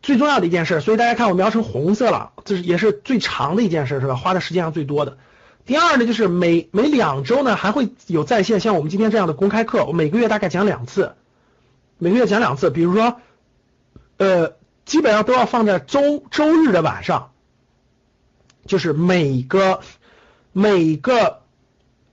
[0.02, 0.80] 最重要的一件事。
[0.80, 4.14] 所以大家看我描成红色了，这是也是最长的一件事，是吧？
[4.16, 5.18] 花的时间上最多的。
[5.66, 11.14] 第二呢，就是每每两周呢还会有在线，像我们今天这样的公开课，我每个月大概讲两次，
[11.98, 12.70] 每个月讲两次。
[12.70, 13.20] 比如说，
[14.16, 14.54] 呃，
[14.90, 17.30] 基本上都要放在周周日的晚上，
[18.66, 19.82] 就是每个
[20.50, 21.38] 每个。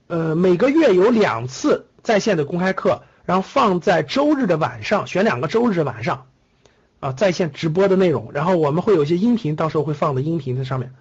[0.06, 6.28] 呃，每个月有两次在线的公开课，然后放在周日的晚上，选两个周日的晚上
[6.98, 10.94] 啊，在线直播的内容，然后我们会有一些音频，到时候会放的音频在上面。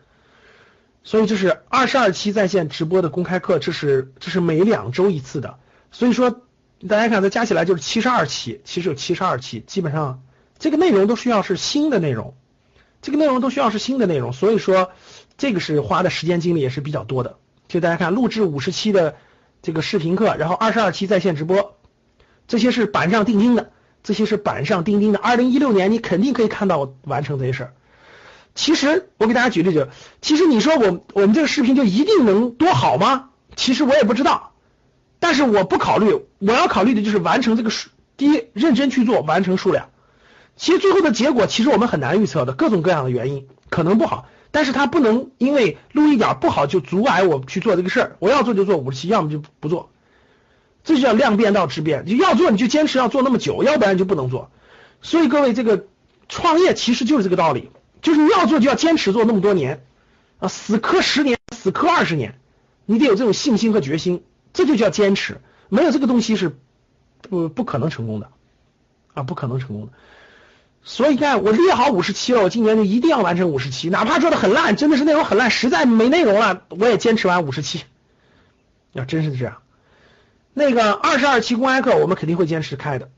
[1.05, 5.57] 所以这是二十二期在线直播的公开课，这是这是每两周一次的。
[5.93, 6.41] 所以说
[6.89, 10.21] 大家看，它加起来就是七十二期，其实有七十二期，基本上
[10.60, 12.36] 这个内容都需要是新的内容，
[13.02, 14.91] 这个内容都需要是新的内容，所以说
[15.38, 17.38] 这个是花的时间精力也是比较多的。
[17.67, 19.15] 就大家看，录制五十期的
[19.62, 21.78] 这个视频课，然后二十二期在线直播，
[22.48, 23.72] 这些是板上钉钉的，
[24.04, 25.20] 这些是板上钉钉的。
[25.20, 27.74] 二零一六年你肯定可以看到我完成这些事儿。
[28.56, 29.89] 其实我给大家举例子，
[30.22, 33.30] 其实你说我我们这个视频就一定能多好吗？
[33.56, 34.54] 其实我也不知道，
[35.20, 39.89] 但是我不考虑，我要考虑的就是完成这个数，第一认真去做，完成数量。
[40.58, 44.28] 其实最后的结果，其实我们很难预测的，各种各样的原因可能不好。
[44.50, 48.15] 但是它不能因为录一点不好就阻碍我去做这个事儿。
[48.20, 49.91] 我要做就做五十七，要么就不做。
[50.84, 54.50] 这就叫量变到质变，就要做你就坚持要做那么久，要不然就不能做。
[55.02, 55.86] 所以各位，这个
[56.28, 57.70] 创业其实就是这个道理，
[58.02, 59.84] 就是你要做就要坚持做那么多年
[60.39, 62.39] 啊，死磕十年，死磕二十年，
[62.86, 65.41] 你得有这种信心和决心，这就叫坚持。
[65.70, 66.58] 没有这个东西是
[67.22, 68.30] 不不可能成功的
[69.13, 69.91] 啊，不可能成功的。
[70.89, 77.84] 所以你看，我列好五十七了，我今年就一定要完成五十七，哪怕做的很烂，真的是内容很烂，实在没内容了，我也坚持完五十七。
[78.93, 79.58] 要真是这样，
[80.54, 83.10] 那个二十二期公开课我们肯定会坚持开的，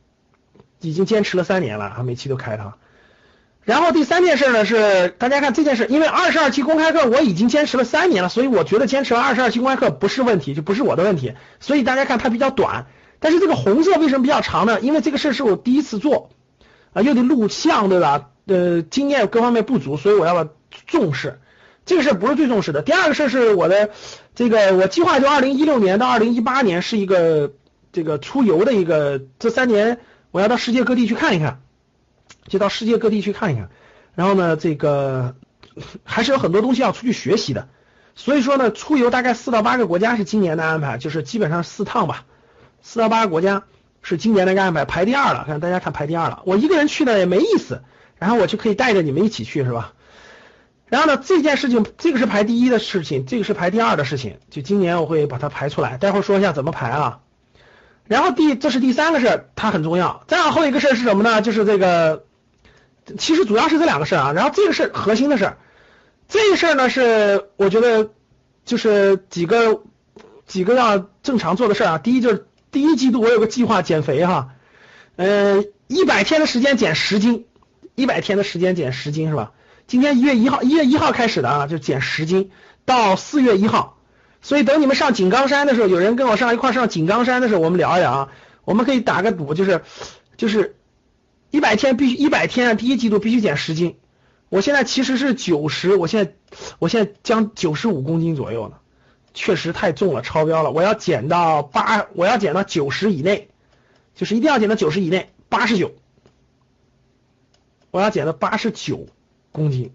[0.82, 2.74] 已经坚持了三年了，啊，每期都开它。
[3.62, 11.36] 然后第三件事呢是，大家看这件事，因为二十二期公开课我已经坚持了三年了，所以我觉得坚持完二十二期公开课不是问题，就不是我的问题。
[11.60, 12.88] 所以大家看它比较短，
[13.20, 14.82] 但是这个红色为什么比较长呢？
[14.82, 16.32] 因为这个事是我第一次做。
[16.94, 18.30] 啊，又得录像，对吧？
[18.46, 20.50] 呃，经验各方面不足，所以我要
[20.88, 21.40] 重视
[21.86, 22.82] 这个事不是最重视的。
[22.82, 23.92] 第二个事是我的
[24.34, 27.54] 这个，我计划就二零一六年到二零一八年是一个
[27.92, 30.00] 这个出游的一个，这三年
[30.32, 31.62] 我要到世界各地去看一看，
[32.48, 33.70] 就到世界各地去看一看。
[34.16, 35.36] 然后呢，这个
[36.04, 37.70] 还是有很多东西要出去学习的。
[38.16, 42.26] 所以说呢，出游大概四到八个国家是今年的安排，就是基本上四趟吧，
[42.82, 43.64] 四到八个国家。
[44.02, 46.42] 是今年的安排排第二了，看大家看排第二了。
[46.46, 47.84] 我一个人去呢也没意思，
[48.18, 49.94] 然后我就可以带着你们一起去，是吧？
[50.88, 57.20] 然后呢，这件事情这个是排第一的事情，这个是排第二的事情，就今年我会把它排出来，待会儿说一下怎么排啊。
[58.08, 60.24] 然后第这是第三个事儿，它很重要。
[60.28, 61.44] 再往后一个事儿是什么呢？
[61.44, 62.24] 就是这个，
[63.20, 64.32] 其实主要是这两个事儿啊。
[64.34, 65.58] 然后这个是核心的事儿，
[66.28, 68.10] 这个事儿呢是我觉得
[68.66, 69.84] 就是几个
[70.48, 71.98] 几个要正常做的事儿啊。
[72.00, 74.50] 第一就是第一季度我有个计划减肥哈，
[75.16, 77.46] 呃，一百天的时间减十斤，
[77.96, 79.52] 一百天的时间减十斤是吧？
[79.88, 82.52] 今天一月一号，一月一号开始的啊，就减十斤
[82.86, 83.98] 到四月一号。
[84.42, 88.30] 所以等你们上井冈山的时候，有人跟我上一块上井冈山的时候，我们聊一聊啊。
[88.64, 89.82] 我们可以打个赌，就是
[90.38, 90.76] 就是
[91.50, 93.98] 一百天必须一百天啊，第一季度必须减十斤。
[94.48, 96.34] 我现在其实是九十，我现在
[96.78, 98.76] 我现在将九十五公斤左右呢，
[99.40, 100.70] 确实太重了，超标了。
[100.70, 103.48] 我要减到八，我要减到九十以内，
[104.14, 105.94] 就是一定要减到九十以内，八十九，
[107.90, 109.08] 我要减到八十九
[109.54, 109.94] 公斤，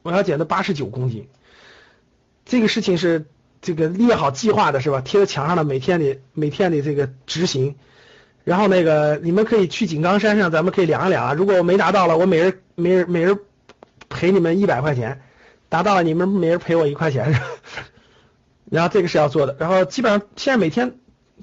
[0.00, 1.28] 我要减到八十九公斤。
[2.46, 3.26] 这个事情是
[3.60, 5.02] 这个列好计划的是吧？
[5.02, 7.76] 贴在墙上的，每天得每天得这个执行。
[8.44, 11.34] 然后那个你们可以去井冈山上，咱们可以量一量啊。
[11.34, 13.38] 如果我没达到了，我每人每人每人
[14.08, 15.18] 赔你们一百块钱；
[15.74, 17.40] 达到了，你们每人赔我一块钱是。
[18.70, 19.56] 然后这个是要做的。
[19.58, 20.94] 然后基本上现在每天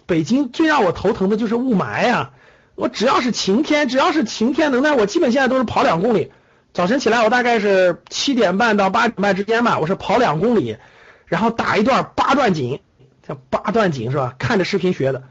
[0.05, 2.31] 北京最让我头疼的就是雾霾啊！
[2.75, 6.31] 我只要是晴天，只要是晴天能耐，我基本现在都是跑两公里。
[6.71, 10.77] 早晨起来，我大概是七点半到八点半之间吧，我是跑两公里。
[11.25, 12.79] 然后打一段八段锦，
[13.27, 14.33] 叫八段锦是吧？
[14.39, 15.23] 看着视频学的，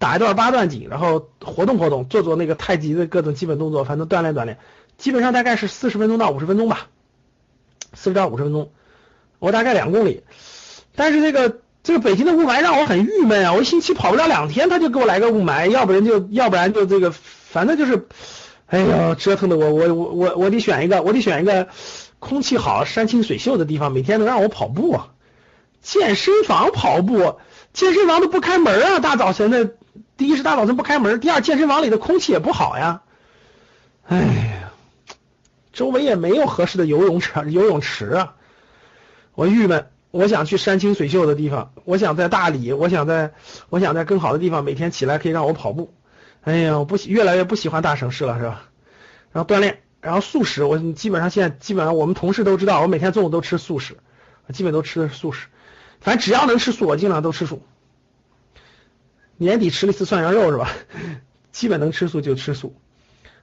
[0.00, 4.58] 打一段八段锦，然后活动活动，做做那个太极的各种基本动作，反正锻炼锻炼。
[4.96, 6.88] 基本上大概是四十分钟到五十分钟吧，
[7.94, 8.70] 四十到五十分钟，
[9.38, 10.22] 我大概两公里。
[10.94, 13.52] 但是这个这个北京的雾霾让我很郁闷啊！
[13.52, 18.06] 我一星期跑不了两天，他就给我来个雾霾，要不然就要不然就这个，反正就是，
[18.66, 21.68] 哎呦，折腾的我我我我我得选一个，我得选一个
[22.18, 25.08] 空气好、山清水秀的地方，每天能让我跑步啊。
[25.80, 27.38] 健身房跑步，
[27.72, 28.98] 健身房都不开门啊！
[28.98, 29.70] 大早晨的，
[30.16, 33.02] 第一是大早晨不开门，第二健身房里的空气也不好呀。
[34.08, 34.47] 哎，
[35.78, 38.34] 周围也没有合适的游泳池， 游泳池啊，
[39.36, 39.86] 我郁闷。
[40.10, 43.32] 我想去山清水秀的地方，我想在大理，我想在，
[43.68, 45.94] 我想在更好的地方，每天起来可以让我跑步。
[46.42, 48.64] 哎呀，我不喜，越来越不喜欢大城市了，是吧？
[49.30, 53.98] 然后锻炼，然后素食，我基本上现在基本上我们同事都知道，我每天中午都吃素食，
[54.52, 55.46] 基本都吃的是素食。
[56.00, 57.62] 反正只要能吃素，我尽量都吃素。
[59.36, 60.72] 年底吃了一次涮羊肉是吧？
[61.52, 62.74] 基本能吃素就吃素。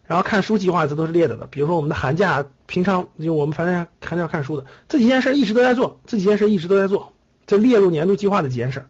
[0.08, 7.14] 然后看书计划这都是列着的，比如说我们的寒假，平常就我们反正寒假看书的，这几件事一直都在做，这几件事一直都在做，
[7.48, 8.86] 这列入年度计划的几件事。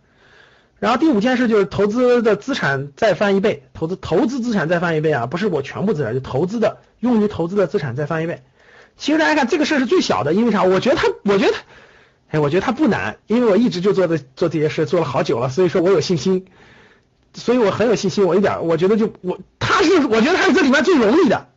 [0.77, 8.43] 然后第五件事就是投资的资产再翻一倍，投资投资资产再翻一倍啊，不是我全部资产，就投资的用于投资的资产再翻一倍。
[8.97, 10.63] 其实大家看这个事是最小的，因为啥？
[10.63, 11.53] 我觉得他，我觉得。
[12.27, 16.47] 哎，我觉得他不难，因为我一直就做的做这些事，做了好久了，所以说我有信心，
[17.35, 18.25] 所以我很有信心。
[18.25, 21.47] 我一点，我觉得就我他是，我觉得他是这里面最容易的，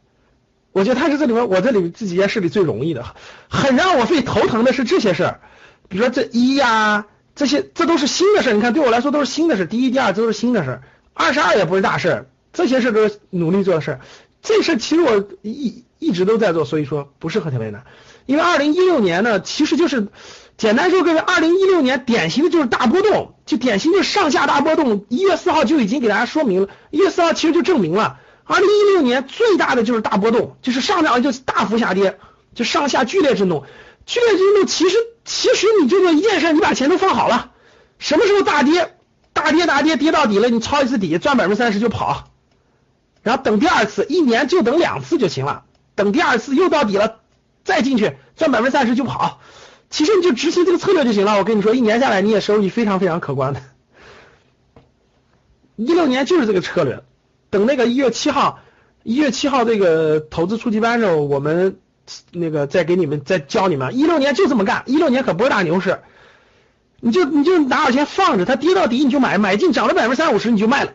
[0.73, 3.05] 我觉得他是这里面我这里这几件事里最容易的。
[3.49, 5.41] 很让我最头疼的是这些事儿，
[5.88, 10.83] 比如说这一呀，这些这都是新的事儿，你看对我来说都是新的事，第一、第二这都是新的事儿，
[11.14, 14.01] 二十二也不是大事儿，这些事都是努力做的事儿。
[14.43, 17.85] 这事其实我一一直都在做，所以说不是很特别难。
[18.29, 20.09] 因为二零一六年呢，其实就是。
[20.59, 25.07] 简单说，各位，二零一六年典型的就是大波动，就典型就是上下大波动。
[25.09, 32.19] 一月四号就已经给大家说明了，一月四号其实就证明了，二零一六年最大的就是大波动，就是上涨就大幅下跌，
[32.57, 33.67] 就上下剧烈震动。
[34.05, 37.53] 剧烈震动其实其实你就做一件事，你把钱都放好了，
[38.01, 38.97] 什么时候大跌，
[39.33, 42.25] 大跌大跌跌到底了，你抄一次底赚百分之三十就跑，
[43.23, 45.62] 然后等第二次，一年就等两次就行了，
[45.95, 47.21] 等第二次又到底了
[47.68, 49.40] 再进去赚百分之三十就跑。
[49.90, 51.37] 其实你就执行这个策略就行了。
[51.37, 53.61] 我跟你说，一年下来你也收益非常非常可观的。
[55.76, 57.02] 一六年就是这个策略。
[57.50, 58.61] 等那个一月七号，
[59.02, 61.78] 一月七号这个投资初级班的时候，我们
[62.33, 63.98] 那个再给你们再教你们。
[63.98, 66.00] 一六年就这么干，一六年可不是大牛市。
[67.00, 70.94] 你就你就拿点钱放着，它跌到底你就买，买进涨了百分之三五十你就卖了，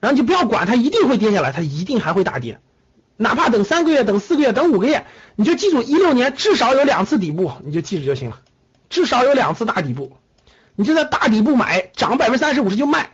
[0.00, 2.58] 然后你就不要管它，一定会跌下来，它一定还会大跌。
[3.16, 5.06] 哪怕等三个月、等四个月、等五个月，
[5.36, 8.40] 你就记住一六年至少有两次底部，你就记住就行了。
[8.90, 10.16] 至少有两次大底部，
[10.74, 13.10] 你就在大底部买，涨百分之三十五十就卖，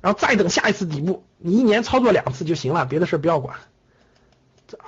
[0.00, 3.56] 然后再等下一次底部，你一年操作两次就行了，别的事不要管。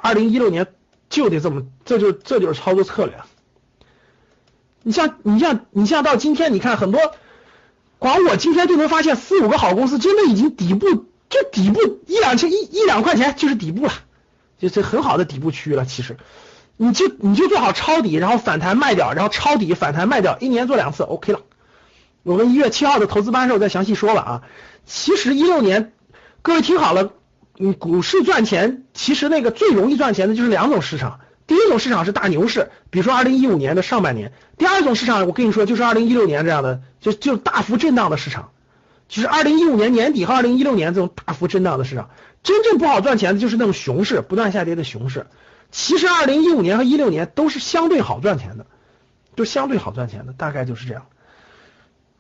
[0.01, 0.67] 二零一六年
[1.11, 3.15] 就得这么，这就这就是操作策略。
[4.83, 7.01] 你像你像你像到今天，你看很多，
[7.99, 13.93] 光我今天就能发现四五个好公司，真的已经底部就底部一两千一一两块钱就是底部了。
[14.59, 16.17] 就是很好的底部区域了，其实
[16.77, 21.41] 你就你就做好抄底，然后反弹卖掉，然后抄底反弹卖掉，一年做两次，OK 了。
[22.23, 24.43] 我们一月七号的投资班时候再详细说了啊。
[24.85, 25.93] 其实一六年，
[26.43, 27.11] 各位听好了，
[27.59, 31.21] 嗯，股市赚钱，其实那个最容易赚钱的就是两种市场。
[31.47, 38.51] 第一种市场是大牛市，比如说二零一五年的上半年；第二种市场，我跟你说就是二零一六年这样的，就就大幅震荡的市场，
[39.09, 42.11] 就是二零一五年年底和二零一六年这种大幅震荡的市场。
[42.47, 45.27] 真正不好赚钱的就是那种熊市，不断下跌的熊市。
[45.73, 48.67] 其实二零一五年和一六年都是相对好赚钱的，
[49.35, 51.07] 就相对好赚钱的，大概就是这样。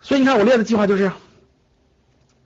[0.00, 1.12] 所以你看我列的计划就是，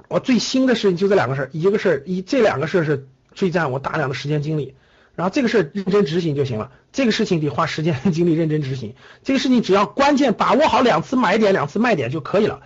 [0.08, 4.74] 我最新的事情就这两个事儿，一个事儿一这两个事儿是最占我大量的时间精力。
[5.14, 8.94] 然后这个事儿认真执行就行了，这个事情得花时间精力认真执行。
[9.24, 12.60] 这个事情只要关键把握好两次买点、两次卖点就可以了，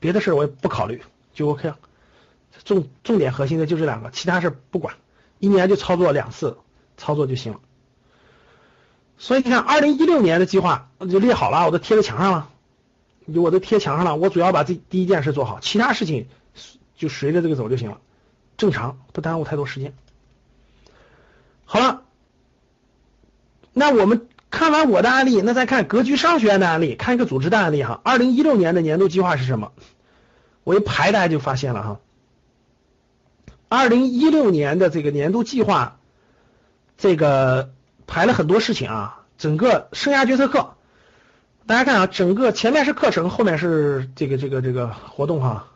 [0.00, 1.02] 别的事儿我也不考虑，
[1.34, 1.78] 就 OK 了。
[2.66, 4.96] 重重点核心的就这两个，其他事不管，
[5.38, 6.58] 一年就操作两次
[6.98, 7.60] 操作就行了。
[9.16, 12.50] 所以你看，二零一六年的计划就列好了，我都贴在墙上了，
[13.34, 14.16] 我都贴墙上了。
[14.16, 16.26] 我主要把这第一件事做好，其他事情
[16.96, 17.98] 就随着这个走就行了，
[18.56, 19.94] 正常不耽误太多时间。
[21.64, 22.02] 好了，
[23.72, 28.00] 那我们看完我的案例，那再看格局商学院的案例，看一个组织的案例哈。
[28.02, 29.70] 二零一六年的年度计划是什么？
[30.64, 32.00] 我一排大家就发现了哈。
[33.68, 35.98] 二零一六年的这个年度计划，
[36.98, 37.70] 这个
[38.06, 39.22] 排了很多事情啊。
[39.38, 40.74] 整个生涯决策课，
[41.66, 45.68] 大家看啊，整个前面是课程，后面是这个这个这个活动哈。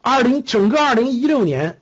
[0.00, 1.78] 二零整个二零一六年。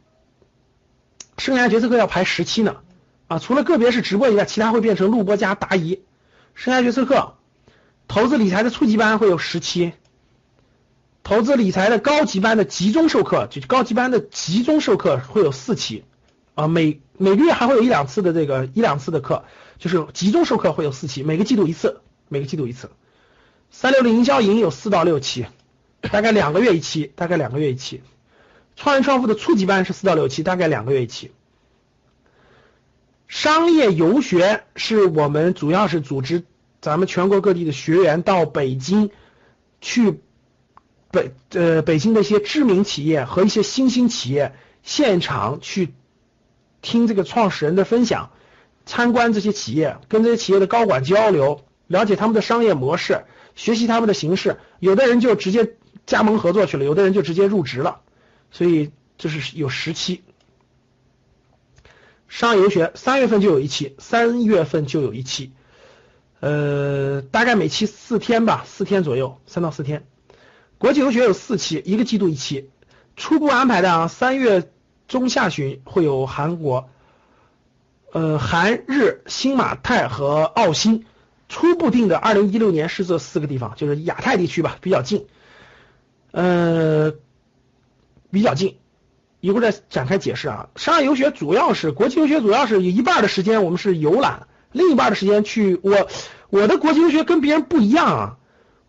[1.38, 2.82] 生涯决策课要排十期呢，
[3.26, 6.02] 啊，除了个别是直播以外，其他会变成录播加答疑。
[6.54, 7.36] 生涯决策课，
[8.08, 9.94] 投资理财的初级班会有十期，
[11.30, 16.02] 投资理财的高级班的集中授课，就高级班的集中授课会有四期，
[16.56, 19.44] 啊，每每个月还会有一两次的这个一两次的课，
[19.78, 22.90] 就是集中授课会有四期，每个季度一次，每个季度一次。
[23.70, 25.46] 三六零营销营有四到六期，
[26.00, 28.02] 大概两个月一期，大概两个月一期。
[28.74, 31.30] 创业创富的初级班是四到六期，大概两个月一期。
[33.28, 36.42] 商业游学是我们主要是组织
[36.80, 39.12] 咱们全国各地的学员到北京
[39.80, 40.18] 去
[41.10, 45.92] 北呃北京的一些知名企业和一些新兴企业现场去
[46.82, 48.30] 听这个创始人的分享，
[48.86, 54.58] 参观这些企业，跟这些企业的高管交流，了解他们的商业模式，学习他们的形式。
[54.78, 55.74] 有的人就直接
[56.06, 58.00] 加盟合作去了，有的人就直接入职了。
[58.50, 60.22] 所以这是有十期，
[62.28, 65.52] 商业游学三月份就有一期，三月份就有一期，
[66.40, 70.06] 呃，大概每期四天吧，四天左右，三到四天。
[70.80, 72.70] 国际游学有四期，一个季度一期，
[73.14, 74.70] 初步安排的啊，三月
[75.08, 76.88] 中下旬会有韩国，
[78.12, 81.04] 呃，韩日新马泰和澳新，
[81.50, 85.26] 初步定的二零一六年是这四个地方，就是亚太地区吧，比较近，
[86.32, 87.12] 呃。
[88.32, 88.76] 比较近，
[89.40, 90.68] 一会儿再展开解释啊。
[90.76, 96.06] 商业游学主要是国际游学，主要是有一半的时间我们是游览，另一半的时间去我
[96.48, 98.38] 我的国际游学跟别人不一样啊，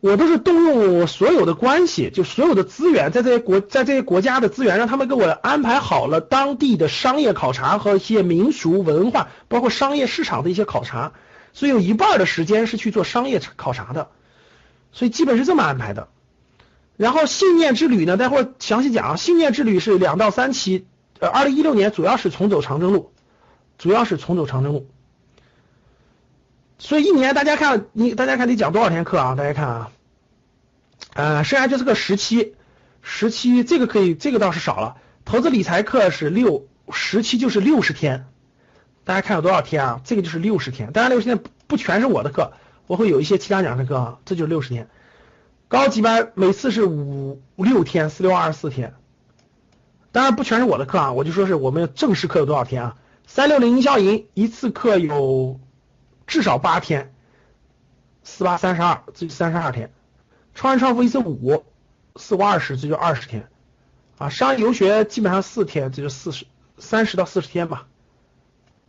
[0.02, 11.14] 我都是动用我所有的关系，就所有的资源，在这些国在这些国家的资源，让他们给我安排好了当地的商业考察和一些民俗文化，包括商业市场的一些考察，
[11.54, 14.10] 所以有一半的时间是去做商业考察的，
[14.92, 16.08] 所以基本是这么安排的。
[16.98, 18.18] 然后信念之旅呢？
[18.18, 19.16] 待会儿详细讲啊。
[19.18, 20.88] 信念之旅是两到三期，
[21.20, 23.12] 呃，二零一六年主要是重走长征路，
[23.78, 24.88] 主要是重走长征路。
[26.84, 29.36] 所以一年大家看，你大家看你讲多少天课啊？
[29.36, 29.92] 大家看啊，
[31.14, 32.56] 呃，剩下就是个十期，
[33.04, 34.98] 十期这个可以，这个倒是少了。
[35.24, 38.26] 投资理财课是六十期，就是六十天。
[39.04, 40.02] 大家看有多少天啊？
[40.04, 40.92] 这个就是六十天。
[40.92, 42.54] 当然六十天不不全是我的课，
[42.88, 44.90] 我会有一些其他讲师课啊，这就是六十天。
[45.68, 48.96] 高级班每次是五五六天，四六二十四天，
[50.12, 52.96] 当然不全是我的课啊，我就说是我们正式课有多少天啊？
[53.28, 55.60] 三六零营销营一次课有
[56.32, 57.14] 至少八天，
[58.24, 59.92] 四八三十二，这就三十二天。
[60.56, 61.66] 创业创富一次五，
[62.16, 63.50] 四五二十，这就二十天
[64.18, 64.30] 啊。
[64.30, 66.46] 商业游学基本上四天，这就四十
[66.78, 67.86] 三十到四十天吧，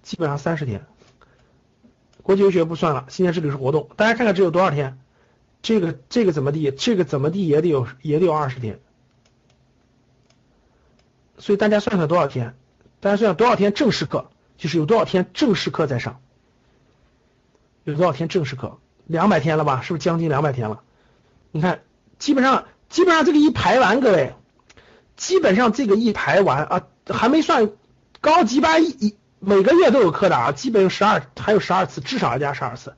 [0.04, 0.86] 基本上三十天。
[2.22, 5.00] 国际游学不算了，新年之旅是活动，大家看看这有多少天？
[5.62, 6.70] 这个这个怎么地？
[6.70, 8.78] 这个怎么地也得有也得有二十天，
[11.38, 12.54] 所以大家算算多少天？
[13.00, 14.30] 大家算算多少天正式课？
[14.58, 16.20] 就是有多少天正式课在上？
[17.84, 18.78] 有多少天正式课？
[19.06, 19.80] 两百天了吧？
[19.82, 20.80] 是不是将近两百天了？
[21.50, 21.80] 你看，
[22.18, 24.34] 基本上基本上这个一排完，各位，
[25.16, 27.70] 基本上这个一排完啊，还没算
[28.20, 32.94] 高级班一每个月都有课的啊，基本有十二，还有十二次，至少要加十二次。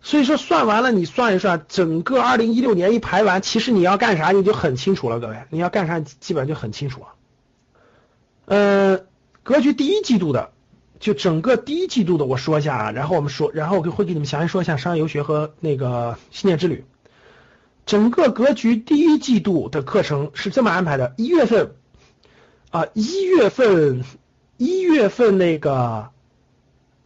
[0.00, 7.06] 所以说算完了，你算一算，整个二零一六年一排完，其实你要干啥你就很清楚了，各位，你要干啥基本上就很清楚了。
[8.46, 9.00] 呃，
[9.44, 10.51] 格局第一季度的，
[11.02, 16.84] 就整个第一季度的我说一下啊，然后我们说，然后我会给你们详细说一下商业游学和那个信念之旅。
[17.86, 21.74] 整个格局第一季度的课程是这么安排的：一月份
[22.70, 24.04] 啊，一月份
[24.58, 26.10] 一月份那个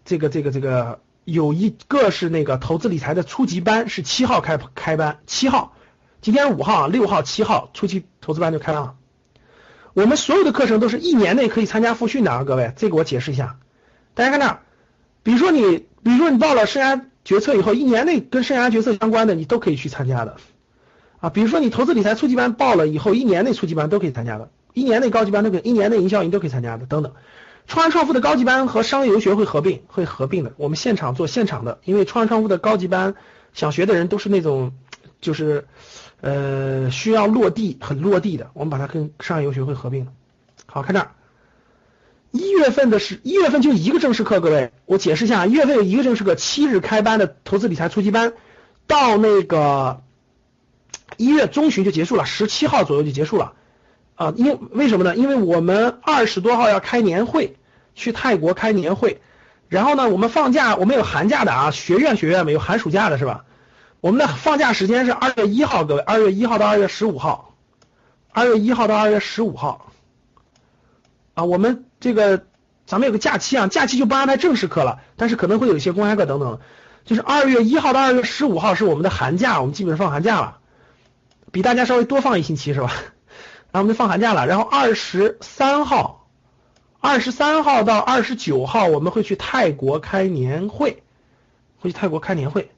[0.04, 5.72] 这个这个这个有一个是那个投资理财的初级班，是七号开开班，七号，
[6.20, 8.96] 今天五号、六号、七号初级投资班就开了。
[9.94, 13.56] 我们所有的课程都是一年内可以参加复训的啊，各位，这个我解释一下。
[14.16, 14.58] 大家看这，
[15.22, 15.60] 比如说你，
[16.02, 20.38] 比如说你报了生涯决策以后，一年内跟生涯决策相关的，你都可以去参加的。
[21.20, 27.12] 啊，比如说你投资理财初级班报了以后，一年内初级班都可以参加的，一年内高级班都可以，一年内营销营都可以参加的，等等。
[27.66, 30.52] 创业创富的高级班和商业游学会合并，会合并的。
[30.56, 33.16] 我们现场做现场的，因为创业创富的高级班
[33.52, 34.72] 想学的人都是那种
[35.20, 35.66] 就是
[36.22, 40.08] 呃需要落地很落地的，我们把它跟商业游学会合并。
[40.64, 41.10] 好看这儿，
[42.36, 48.34] 一月份的是一月份就一个正式课，各位，我解释一下，一月份有一个正式课，七日开班的投资理财初级班，
[48.86, 50.02] 到那个。
[51.18, 53.54] 一月中旬就结束了，十七号左右就结束了
[54.16, 54.34] 啊！
[54.36, 55.16] 因为为什么呢？
[55.16, 57.56] 因为我们二十多号要开年会，
[57.94, 59.22] 去泰国开年会，
[59.68, 63.44] 然后呢，我们放假，我们有寒假的啊，学院学院没有寒暑假的是吧？
[64.02, 67.54] 我们的放假时间是二月一号，各位，二月一号到二月十五号，
[68.32, 69.92] 二月一号到二月十五号
[71.36, 72.46] 啊，我们这个
[72.86, 76.60] 咱们有个假期啊，假期就不安排正式课了，但是可能会有一些公开课等等，
[77.04, 80.58] 就是二月一号到二月十五号是我们的寒假，我们基本上放寒假了。
[81.52, 82.90] 比大家稍微多放一星期是吧？
[83.70, 84.46] 然后我们就放寒假了。
[84.46, 86.26] 然后二十三号，
[87.00, 91.02] 二十三号到二十九号我们会去泰国开年会，
[91.78, 92.70] 会去泰国开年会。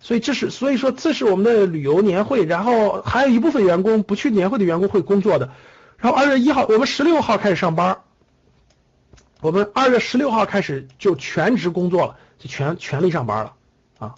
[0.00, 2.46] 所以这是所以说这是我们的旅游年会。
[2.46, 5.50] 然后还有一部分员工不去年会的员工会工作的。
[6.00, 7.98] 然后二月一号我们十六号开始上班，
[9.40, 13.54] 我们二月十六号开始就全职工作了，就全全力上班了
[13.98, 14.14] 啊。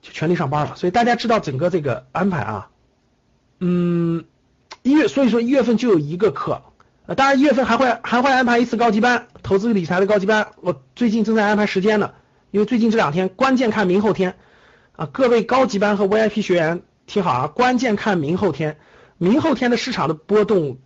[0.00, 2.70] 就全力上班了，所以大家知道整个这个安排啊，
[3.60, 4.24] 嗯，
[4.82, 6.60] 一月所以说一月份就有一个课，
[7.06, 12.14] 呃，当然一月份还会还会安排一次高级班，投资理财的高级班，我最近正在安排时间呢，
[12.50, 14.34] 因为最近这两天关键看明后天
[14.96, 18.78] 啊，各位高级班和 VIP 学员听好啊，关键看明后天，
[19.22, 20.78] 明后天的市场的波动，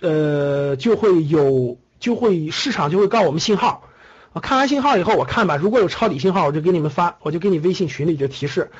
[0.00, 3.90] 呃，就会有就会市场就会告我们信号。
[4.32, 8.70] 我看完信号以后，我看吧，如果有抄底信号，我就给你们发，我就给你微信群里就提示。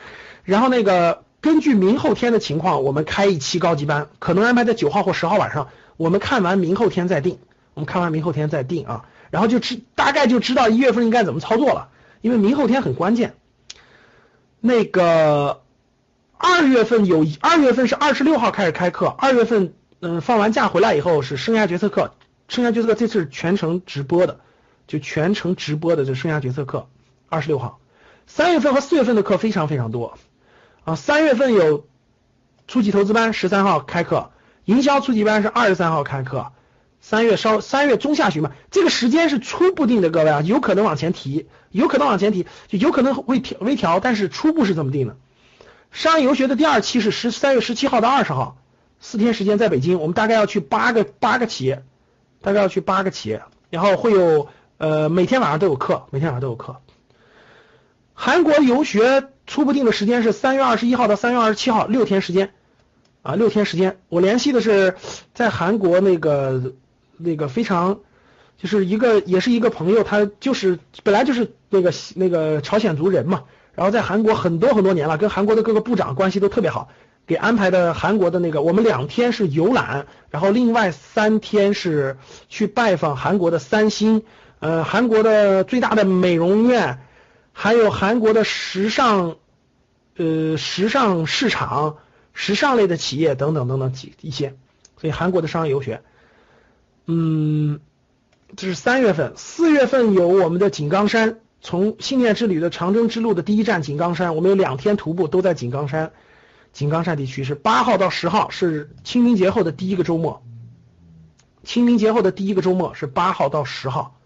[0.43, 5.69] 然后那个根据明后天的情况，我们开一期高级班，可能安排在九号或十号晚上。
[5.99, 7.37] 我们看完明后天再定，
[7.75, 9.05] 我们看完明后天再定啊。
[9.31, 11.91] 然后就知大概就知道一月份应该怎么操作了，
[12.23, 13.35] 因为明后天很关键。
[14.61, 15.61] 那个
[16.37, 22.15] 二月份有二月份是二十六号开始开课，二月份嗯放完假回来以后是生涯决策课，
[22.49, 24.41] 生涯决策课这次是全程直播的。
[24.87, 26.89] 就全程直播的这生涯决策课，
[27.31, 27.81] 二十六号，
[28.27, 30.19] 三月份和四月份的课非常非常多
[30.85, 30.95] 啊。
[30.95, 31.87] 三月份有
[32.69, 34.31] 初级投资班，十三号开课，
[34.67, 36.53] 营销初级班是二十三号开课。
[37.01, 45.17] 三月稍三月中下旬嘛，这个时间是初步定的，各位啊，有可能往前提，有可能往前提，就有可能会调微调，但是初步是这么定的。
[45.95, 48.59] 商业游学的第二期是十三月十七号到二十号，
[49.01, 51.83] 四天时间在北京，我们大概要去八个八个企业，
[52.43, 54.51] 大概要去八个企业，然后会有。
[54.77, 56.81] 呃，每天晚上都有课，每天晚上都有课。
[58.13, 62.53] 韩国游学初步定的时间是三月二十一号到三月二十七号，六天时间
[63.23, 63.99] 啊，六天时间。
[64.09, 64.97] 我联系的是
[65.33, 66.75] 在韩国那个
[67.17, 68.01] 那个非常
[68.59, 76.89] 就是一个也是一个朋友，他就是本来就是那个那个朝鲜族人嘛，然后在韩国很多很多年了，跟韩国的各个部长关系都特别好。
[77.27, 82.19] 给安排的韩国的那个，我们两天是游览，然后另外三天是
[82.49, 84.23] 去拜访韩国的三星。
[84.61, 87.01] 呃，韩国的最大的美容院，
[87.53, 89.37] 还有韩国的时尚，
[90.17, 91.97] 呃，时尚市场、
[92.33, 94.55] 时尚类的企业等等等等几一些，
[94.99, 96.03] 所以韩国的商业游学，
[97.07, 97.81] 嗯，
[98.57, 106.13] 这是三月份，四月份有我们的井冈山，从信念之旅的长征之路的第一站井冈山，我们有两天徒步都在井冈山，
[106.75, 110.45] 井冈山地区是八号到十号，是清明节后的第一个周末，
[111.63, 114.21] 清明节后的第一个周末是八号到十号。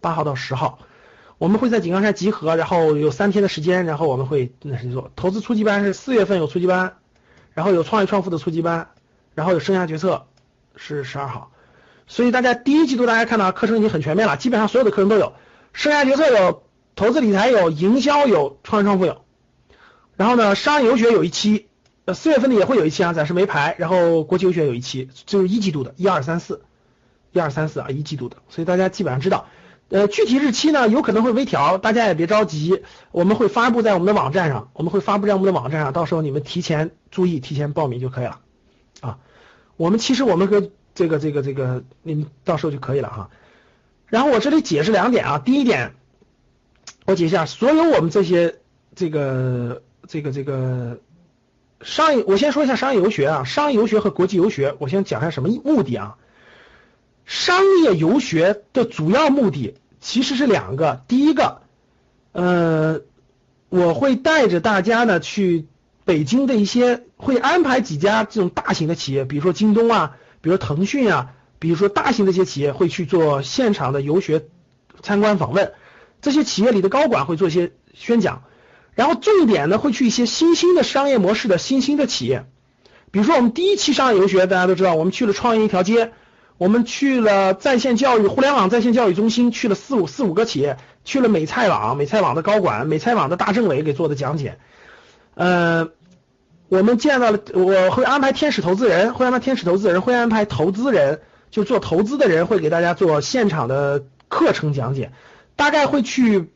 [0.00, 0.80] 八号到十号，
[1.38, 5.12] 我们会在井冈山集合，然后有三天的时间，然后我们会那什么做？
[5.14, 6.96] 投资初级班是四月份有初级班，
[7.52, 8.88] 然后有创业创富的初级班，
[9.34, 10.26] 然后有生涯决策
[10.74, 11.52] 是十二号。
[12.08, 15.34] 所以大家第一季度大家看到课程已经很全面了，基本上所有的课程都有。
[15.72, 16.64] 生涯决策有
[16.96, 19.24] 投资理财有，营销有，创业创富有。
[20.16, 21.68] 然后呢，商业游学有一期，
[22.04, 23.74] 呃，四月份的也会有一期啊，暂时没排。
[23.78, 26.62] 然后国际游学有一期，就是一季度的，一二三四，
[27.32, 29.46] 一二三四啊，一季度的，所以大家基本上知道。
[29.88, 38.38] 呃，具体日期呢，有可能会微调，大家也别着急，我们会发布在我们的网站上，我们会发布在我们的网站上，到时候你们提前注意，提前报名就可以了
[39.00, 39.18] 啊。
[39.76, 43.30] 我们其实我们和这个这个这个，你们到时候就可以了哈。
[44.06, 45.94] 然后我这里解释两点啊，第一点，
[47.06, 48.56] 我解一下，所有我们这些
[48.94, 51.00] 这个这个这个
[51.82, 56.16] 商业，我先说一下商业游学啊，商业游学和国际游学，我先讲一下什么目的啊。
[57.24, 61.62] 商业游学的主要目的其实是两个，第一个，
[62.32, 63.00] 呃，
[63.68, 65.66] 我会带着大家呢去
[66.04, 74.46] 北京的一些，会安排几家这种大型的企业，比如说京东啊，比如说腾讯啊，比如说大型的一些企业会去做现场的游学
[75.00, 75.72] 参观访问，
[76.20, 78.42] 这些企业里的高管会做一些宣讲，
[78.94, 82.44] 然后重点呢会去一些新兴的商业模式的新兴的企业，
[83.10, 86.12] 比如说我们第一期商业游学大家都知道，我们去了创业一条街。
[86.58, 94.58] 我们去了在线教育、互联网在线教育中心，去了四五四五个企业，去了美菜网，美菜网的高管，美菜网的大政委给做的讲解。
[95.32, 95.88] 呃，
[96.68, 105.12] 我们见到了，我会安排天使投资人，会安排天使投资人，会安排投资人，就做投资的人会给大家做现场的课程讲解，
[105.60, 106.50] 大概会去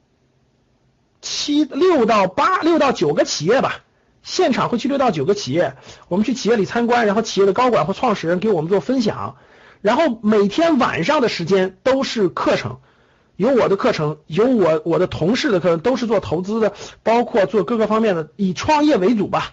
[1.20, 3.82] 七六到八六到九个企业吧，
[4.22, 5.76] 现场会去六到九个企业，
[6.08, 9.36] 我们去企业里参观，然后企业的高管或创始人给我们做分享。
[9.82, 12.78] 然后每天晚上的时间都是课程，
[13.36, 19.52] 有我的课程，有我我的同事的课程，都是做投资的，包括做各个方面的，以创业为主吧。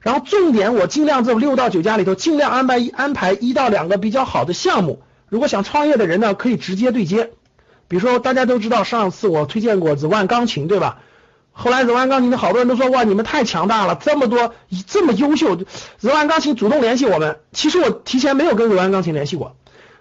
[0.00, 5.02] 然后重点我尽量这六到九家里头，尽量安排一安排一到两个比较好的项目。
[5.28, 7.30] 如果想创业的人呢，可以直接对接。
[7.92, 11.00] 比如说大家都知道上次我推荐过紫万钢琴，对吧？
[11.52, 14.54] 后来紫万钢琴的好多人都说哇，你们太强大了，这么多
[14.86, 17.40] 这么优秀，紫万钢琴主动联系我们。
[17.52, 19.56] 其实我提前没有跟紫万钢琴联系过，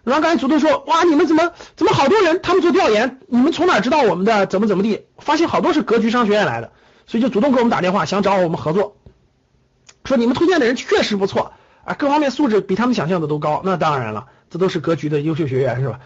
[0.06, 5.08] 紫万钢琴主动说哇，你们怎么怎么好多人，他们做调研，你们从哪知道我们的怎么怎么地？
[5.18, 6.72] 发现好多是格局商学院来的，
[7.08, 8.96] 所以就主动给我们打电话，想找我们合作，
[10.06, 11.52] 说你们推荐的人确实不错
[11.84, 13.62] 啊，各方面素质比他们想象的都高。
[13.66, 16.00] 那当然了，这都是格局的优秀学员是吧？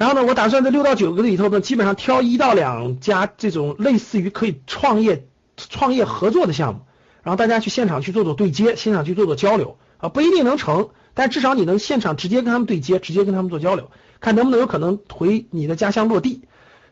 [0.00, 5.26] 然后呢，我打算这六到九个里头呢，基本上挑一到两家这种类似于可以创业、
[5.58, 6.80] 创业合作的项目，
[7.22, 13.90] 然后大家去现场去做做对接，现场去做做交流啊，不一定能成，但至少你能现场直接跟他们对接，直接跟他们做交流，
[14.20, 16.44] 看能不能有可能回你的家乡落地。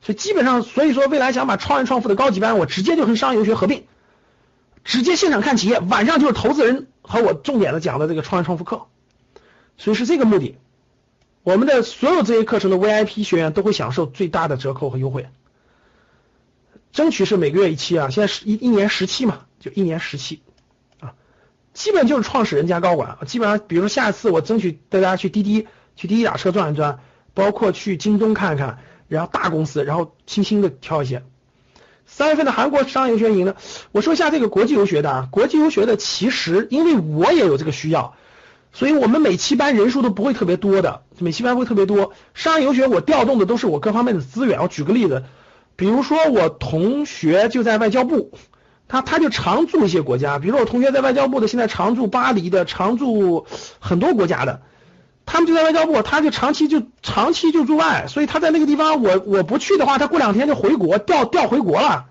[0.02, 3.84] 所以基本上，所以说未来想把创业创富的高级班，我直接就跟商业游学合并，
[4.84, 8.82] 直接现场看企业，晚上就是投资人和我重点的讲的这个创业创富课，
[9.78, 10.58] 所以是这个目的。
[11.48, 15.28] 我们的所有这些课程的 VIP 学员都会享受最大的折扣和优惠，
[16.92, 20.42] 争取是每个月一期啊，现在是一一年十期嘛，就一年十期
[21.00, 21.14] 啊，
[21.72, 27.00] 基本就是创始人加高管，基本上比如说下次我争取带大家去滴滴去滴滴打车转一转，
[27.32, 31.22] 包括去京东看看，然后大公司，然后轻轻的挑一些。
[32.04, 33.56] 三月份的韩国商业游学营呢，
[33.92, 38.14] 我说一下这个国际游学的啊，国际游学的其实因为我也有这个需要。
[38.72, 42.12] 所以我们每期班人数都不会特别多的，每期班会特别多。
[42.34, 44.60] 商业游学我调动的都是我各方面的资源。
[44.62, 45.24] 我举个例子，
[45.74, 48.32] 比如说我同学就在外交部，
[48.86, 53.46] 他他就常驻一些国家，比如说我同学在外交部的，现在常驻巴黎的，常驻
[53.80, 54.60] 很多国家的，
[55.26, 62.06] 他们就在外交部，他就长期就长期就驻外，所以他在那个地方，我我不去的话，他过两天就回国调调回国了。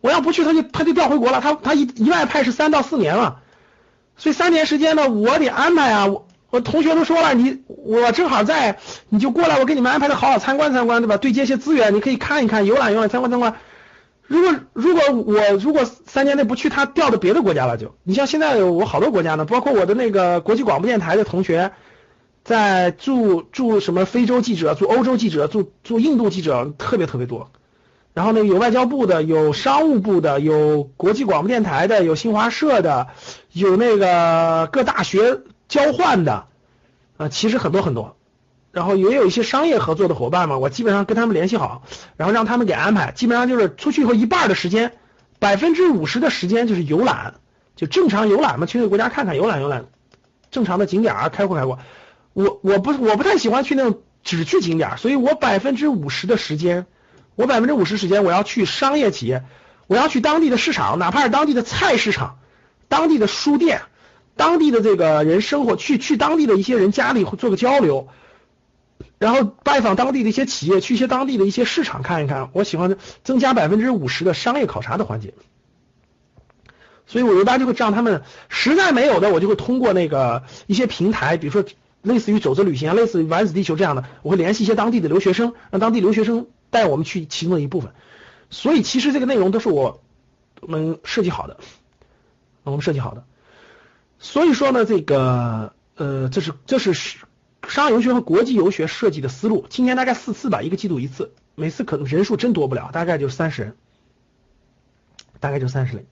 [0.00, 1.40] 我要不去，他就他就调回国了。
[1.40, 3.40] 他他一一外派是三到四年了。
[4.16, 6.06] 所以三年时间呢，我得安排啊！
[6.06, 11.16] 我我同学都说了，你我正好在，你就过来，我给你们安排的好好参观参观，对吧？
[11.16, 13.56] 对接一些资源，你可以看一看，游览游览，参观参观。
[14.26, 17.94] 如果如果我如果三年内不去，他调到别的国家了就。
[18.04, 21.72] 你像现在我好多国家呢，包括我的那个国际广播电台的同学，
[22.44, 27.50] 在驻驻什么非洲记者，驻欧洲记者，驻驻印度记者，特别特别多。
[28.14, 33.08] 然后呢，有外交部的，有商务部的，有国际广播电台的，有新华社的，
[33.52, 36.46] 有那个各大学交换的，
[37.16, 38.16] 啊，其实很多很多。
[38.70, 41.82] 然后也有一些商业合作的伙伴嘛，我基本上跟他们联系好，
[42.16, 43.10] 然后让他们给安排。
[43.10, 44.92] 基本上就是出去以后一半的时间，
[45.40, 47.34] 百分之五十的时间就是游览，
[47.74, 49.86] 就正常游览嘛，去那个国家看看，游览游览，
[50.52, 51.80] 正常的景点啊，开阔开阔。
[52.32, 56.86] 我我不我不太喜欢去那种只去景点，所以我百分之五十的时间。
[57.36, 59.44] 我百分之五十时间我要去商业企业，
[59.86, 62.38] 我要去当地的市场，哪怕是当地的菜市场、
[62.88, 63.82] 当地的书店、
[64.36, 68.08] 当地的这个人生活，去去当地的一些人家里做个交流，
[69.18, 69.52] 然后。
[69.64, 72.50] 拜访当地的一些企业，去一些当地的一些市场看一看。
[72.52, 75.34] 我喜欢增加百分之五十的商业考察的环节。
[77.06, 81.64] 所以我一般就会让他们实在没有的，我就会通过那个一些平台，比如说
[82.02, 87.92] 类似于走着旅行啊，类似于丸子地球这样的，我会联系一些当地的留学生，让当地留学生带我们去其中的一部分。
[88.50, 90.00] 所以其实这个内容都是我
[90.60, 91.58] 们设计好的，
[92.64, 93.24] 我们设计好的。
[94.18, 96.92] 所以说呢，这个呃，这是这是
[97.68, 99.66] 商业游学和国际游学设计的思路。
[99.70, 103.76] 今年大概四次吧，一个季度一次，每次可能人数真多不了，大概就三十人，
[105.40, 106.06] 大概就三十人。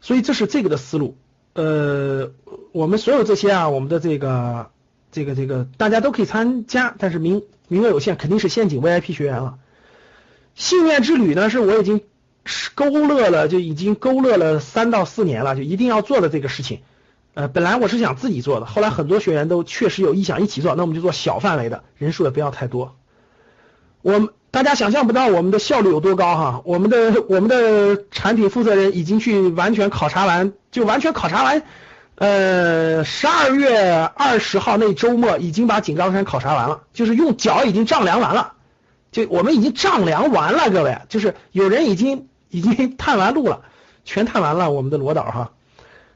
[0.00, 1.16] 所以这是这个的思路，
[1.52, 2.32] 呃，
[2.72, 4.70] 我们所有这些啊，我们的这个
[5.12, 9.58] 这个这个大家都可以参加，但是名名额有限，肯定是先进 VIP 学员了。
[10.54, 12.02] 信念之旅呢，是我已经
[12.74, 16.80] 勾勒了，就已经勾勒了三到四年了，就一定要做的这个事情。
[17.34, 22.96] 呃，本来我是想自己做的，后来很多学员都确实有意向一起做，那我们就做小范围的，人数也不要太多。
[24.02, 24.28] 我们。
[24.52, 26.62] 大家想象不到我们的效率有多高哈！
[26.64, 31.62] 我们的我们的产品负责人已经去完全考察完，就完全考察完，
[32.20, 38.52] 呃，十二月二十号那周末已经把井冈山考察完了，就是用脚已经丈量完了，
[39.10, 43.62] 就我们已经丈量完了，各位，就是有人已经已经 探完路了，
[44.04, 45.52] 全探完了我们的罗导哈，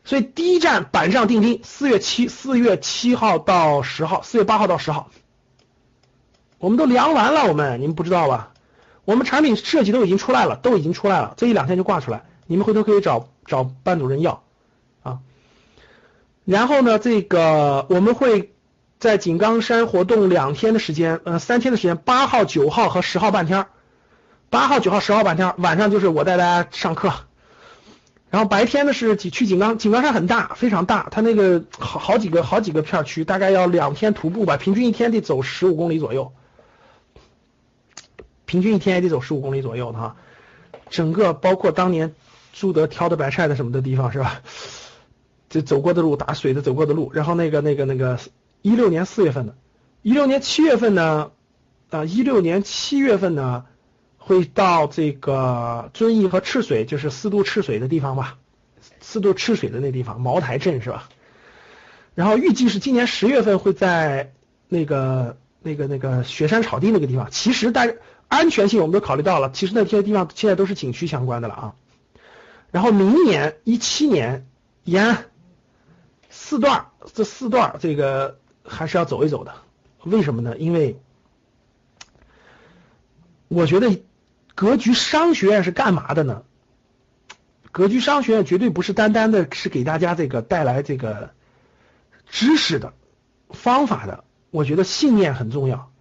[0.04, 5.08] 所以第一站板上钉钉，四月七四月七号到十号，四月八号到十号。
[6.58, 8.50] 我们都量完了，我们你们不知道吧？
[9.06, 14.43] 我们产品设计都已经出来了，都已经出来了，这一两天就挂出来，你们回头可以找找班主任要。
[16.44, 18.52] 然后呢，这个我们会
[18.98, 23.66] 在井冈山活动两天的时间，呃，三天的时间，八号、九号和十号半天，
[24.50, 27.12] 八号、九号、十号半天，晚上就是我带大家上课，
[28.30, 36.32] 然后白天呢是去井冈井冈山很大，非常大，它那个好好几个好几个片区，大概要两天徒步吧，平均一天得走十五公里左右。
[38.44, 40.16] 平均一天也得走十五公里左右的哈，
[40.90, 42.14] 整个包括当年
[42.52, 44.42] 朱德挑的白菜的什么的地方是吧？
[45.54, 48.18] 这走过的路打水的走过的路，然后那个那个那个
[48.60, 49.54] 一六年四月份的，
[50.02, 51.30] 一六年七月份呢
[51.90, 53.64] 啊一六年七月份呢
[54.18, 58.36] 会到这个遵义和赤水，就是四渡赤水的地方吧，
[58.98, 61.08] 四渡赤水的那地方茅台镇是吧？
[62.16, 64.32] 然后预计是今年十月份会在
[64.68, 67.88] 那个那个那个雪山草地那个地方，其实大。
[68.26, 71.74] 安全性我们都考虑到了，其实那些地方现在都是景区相关的了啊。
[72.72, 74.46] 然后明年一七年
[74.82, 75.26] 延安
[76.36, 79.54] 四段，这四段这个还是要走一走的。
[80.02, 80.58] 为什么呢？
[80.58, 81.00] 因为
[83.46, 84.02] 我觉得
[84.56, 86.42] 格局商学院是干嘛的呢？
[87.70, 91.30] 格局商学院绝对不是单单的是给大家这个带来这个
[92.26, 92.92] 知识的
[93.50, 95.92] 方法的，我觉得信念很重要，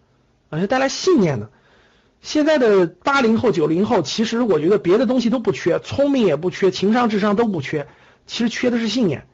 [0.50, 1.52] 而且带来信念的。
[2.22, 7.88] 现在的八零后、九零后，其实我觉得别的东西都不缺，聪明也不缺，情商、智商都不缺，
[8.26, 9.28] 其实缺的是信念。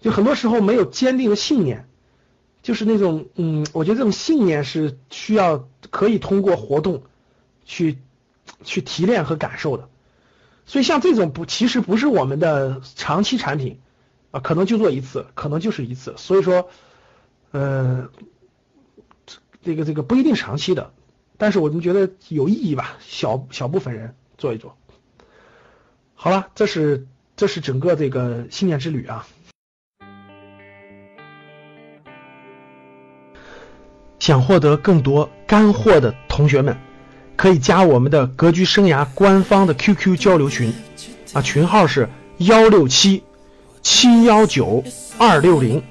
[0.00, 1.88] 就很多时候没有坚定的信念，
[2.62, 7.02] 就是那种嗯，我觉得这种信念是需要可以通过活动
[7.64, 7.98] 去
[8.64, 9.88] 去提炼和感受的。
[10.66, 13.80] 所以像这种不，其实不是我们的长期产品
[14.30, 16.14] 啊，可能就做一次，可能就是一次。
[16.16, 16.68] 所以说，
[17.50, 18.08] 呃，
[19.62, 20.92] 这个这个不一定长期的。
[21.36, 24.76] 但是我们觉得有意义吧，小小部分人做一做。
[26.14, 29.26] 好了，这是这是整个这个信念之旅啊。
[34.20, 36.76] 想获得更多干货的同学们，
[37.34, 40.72] 可以加我们的格局生涯官方的 QQ 交流群
[41.32, 42.08] 啊，群号是
[42.38, 43.24] 幺六七
[43.82, 44.84] 七幺九
[45.18, 45.82] 二六零。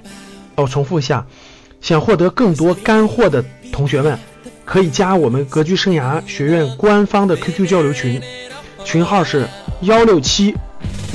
[0.55, 1.25] 我重复一下，
[1.81, 4.17] 想获得更多干货的同学们。
[4.65, 8.21] 可以加我们格局生涯学院官方的 QQ 交流群，
[8.85, 9.47] 群号是
[9.81, 10.53] 幺六七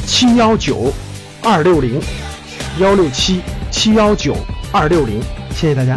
[0.07, 0.93] 七幺九
[1.41, 2.01] 二六零，
[2.81, 3.41] 幺六七
[3.71, 4.35] 七幺九
[4.73, 5.97] 二六零，谢谢大家。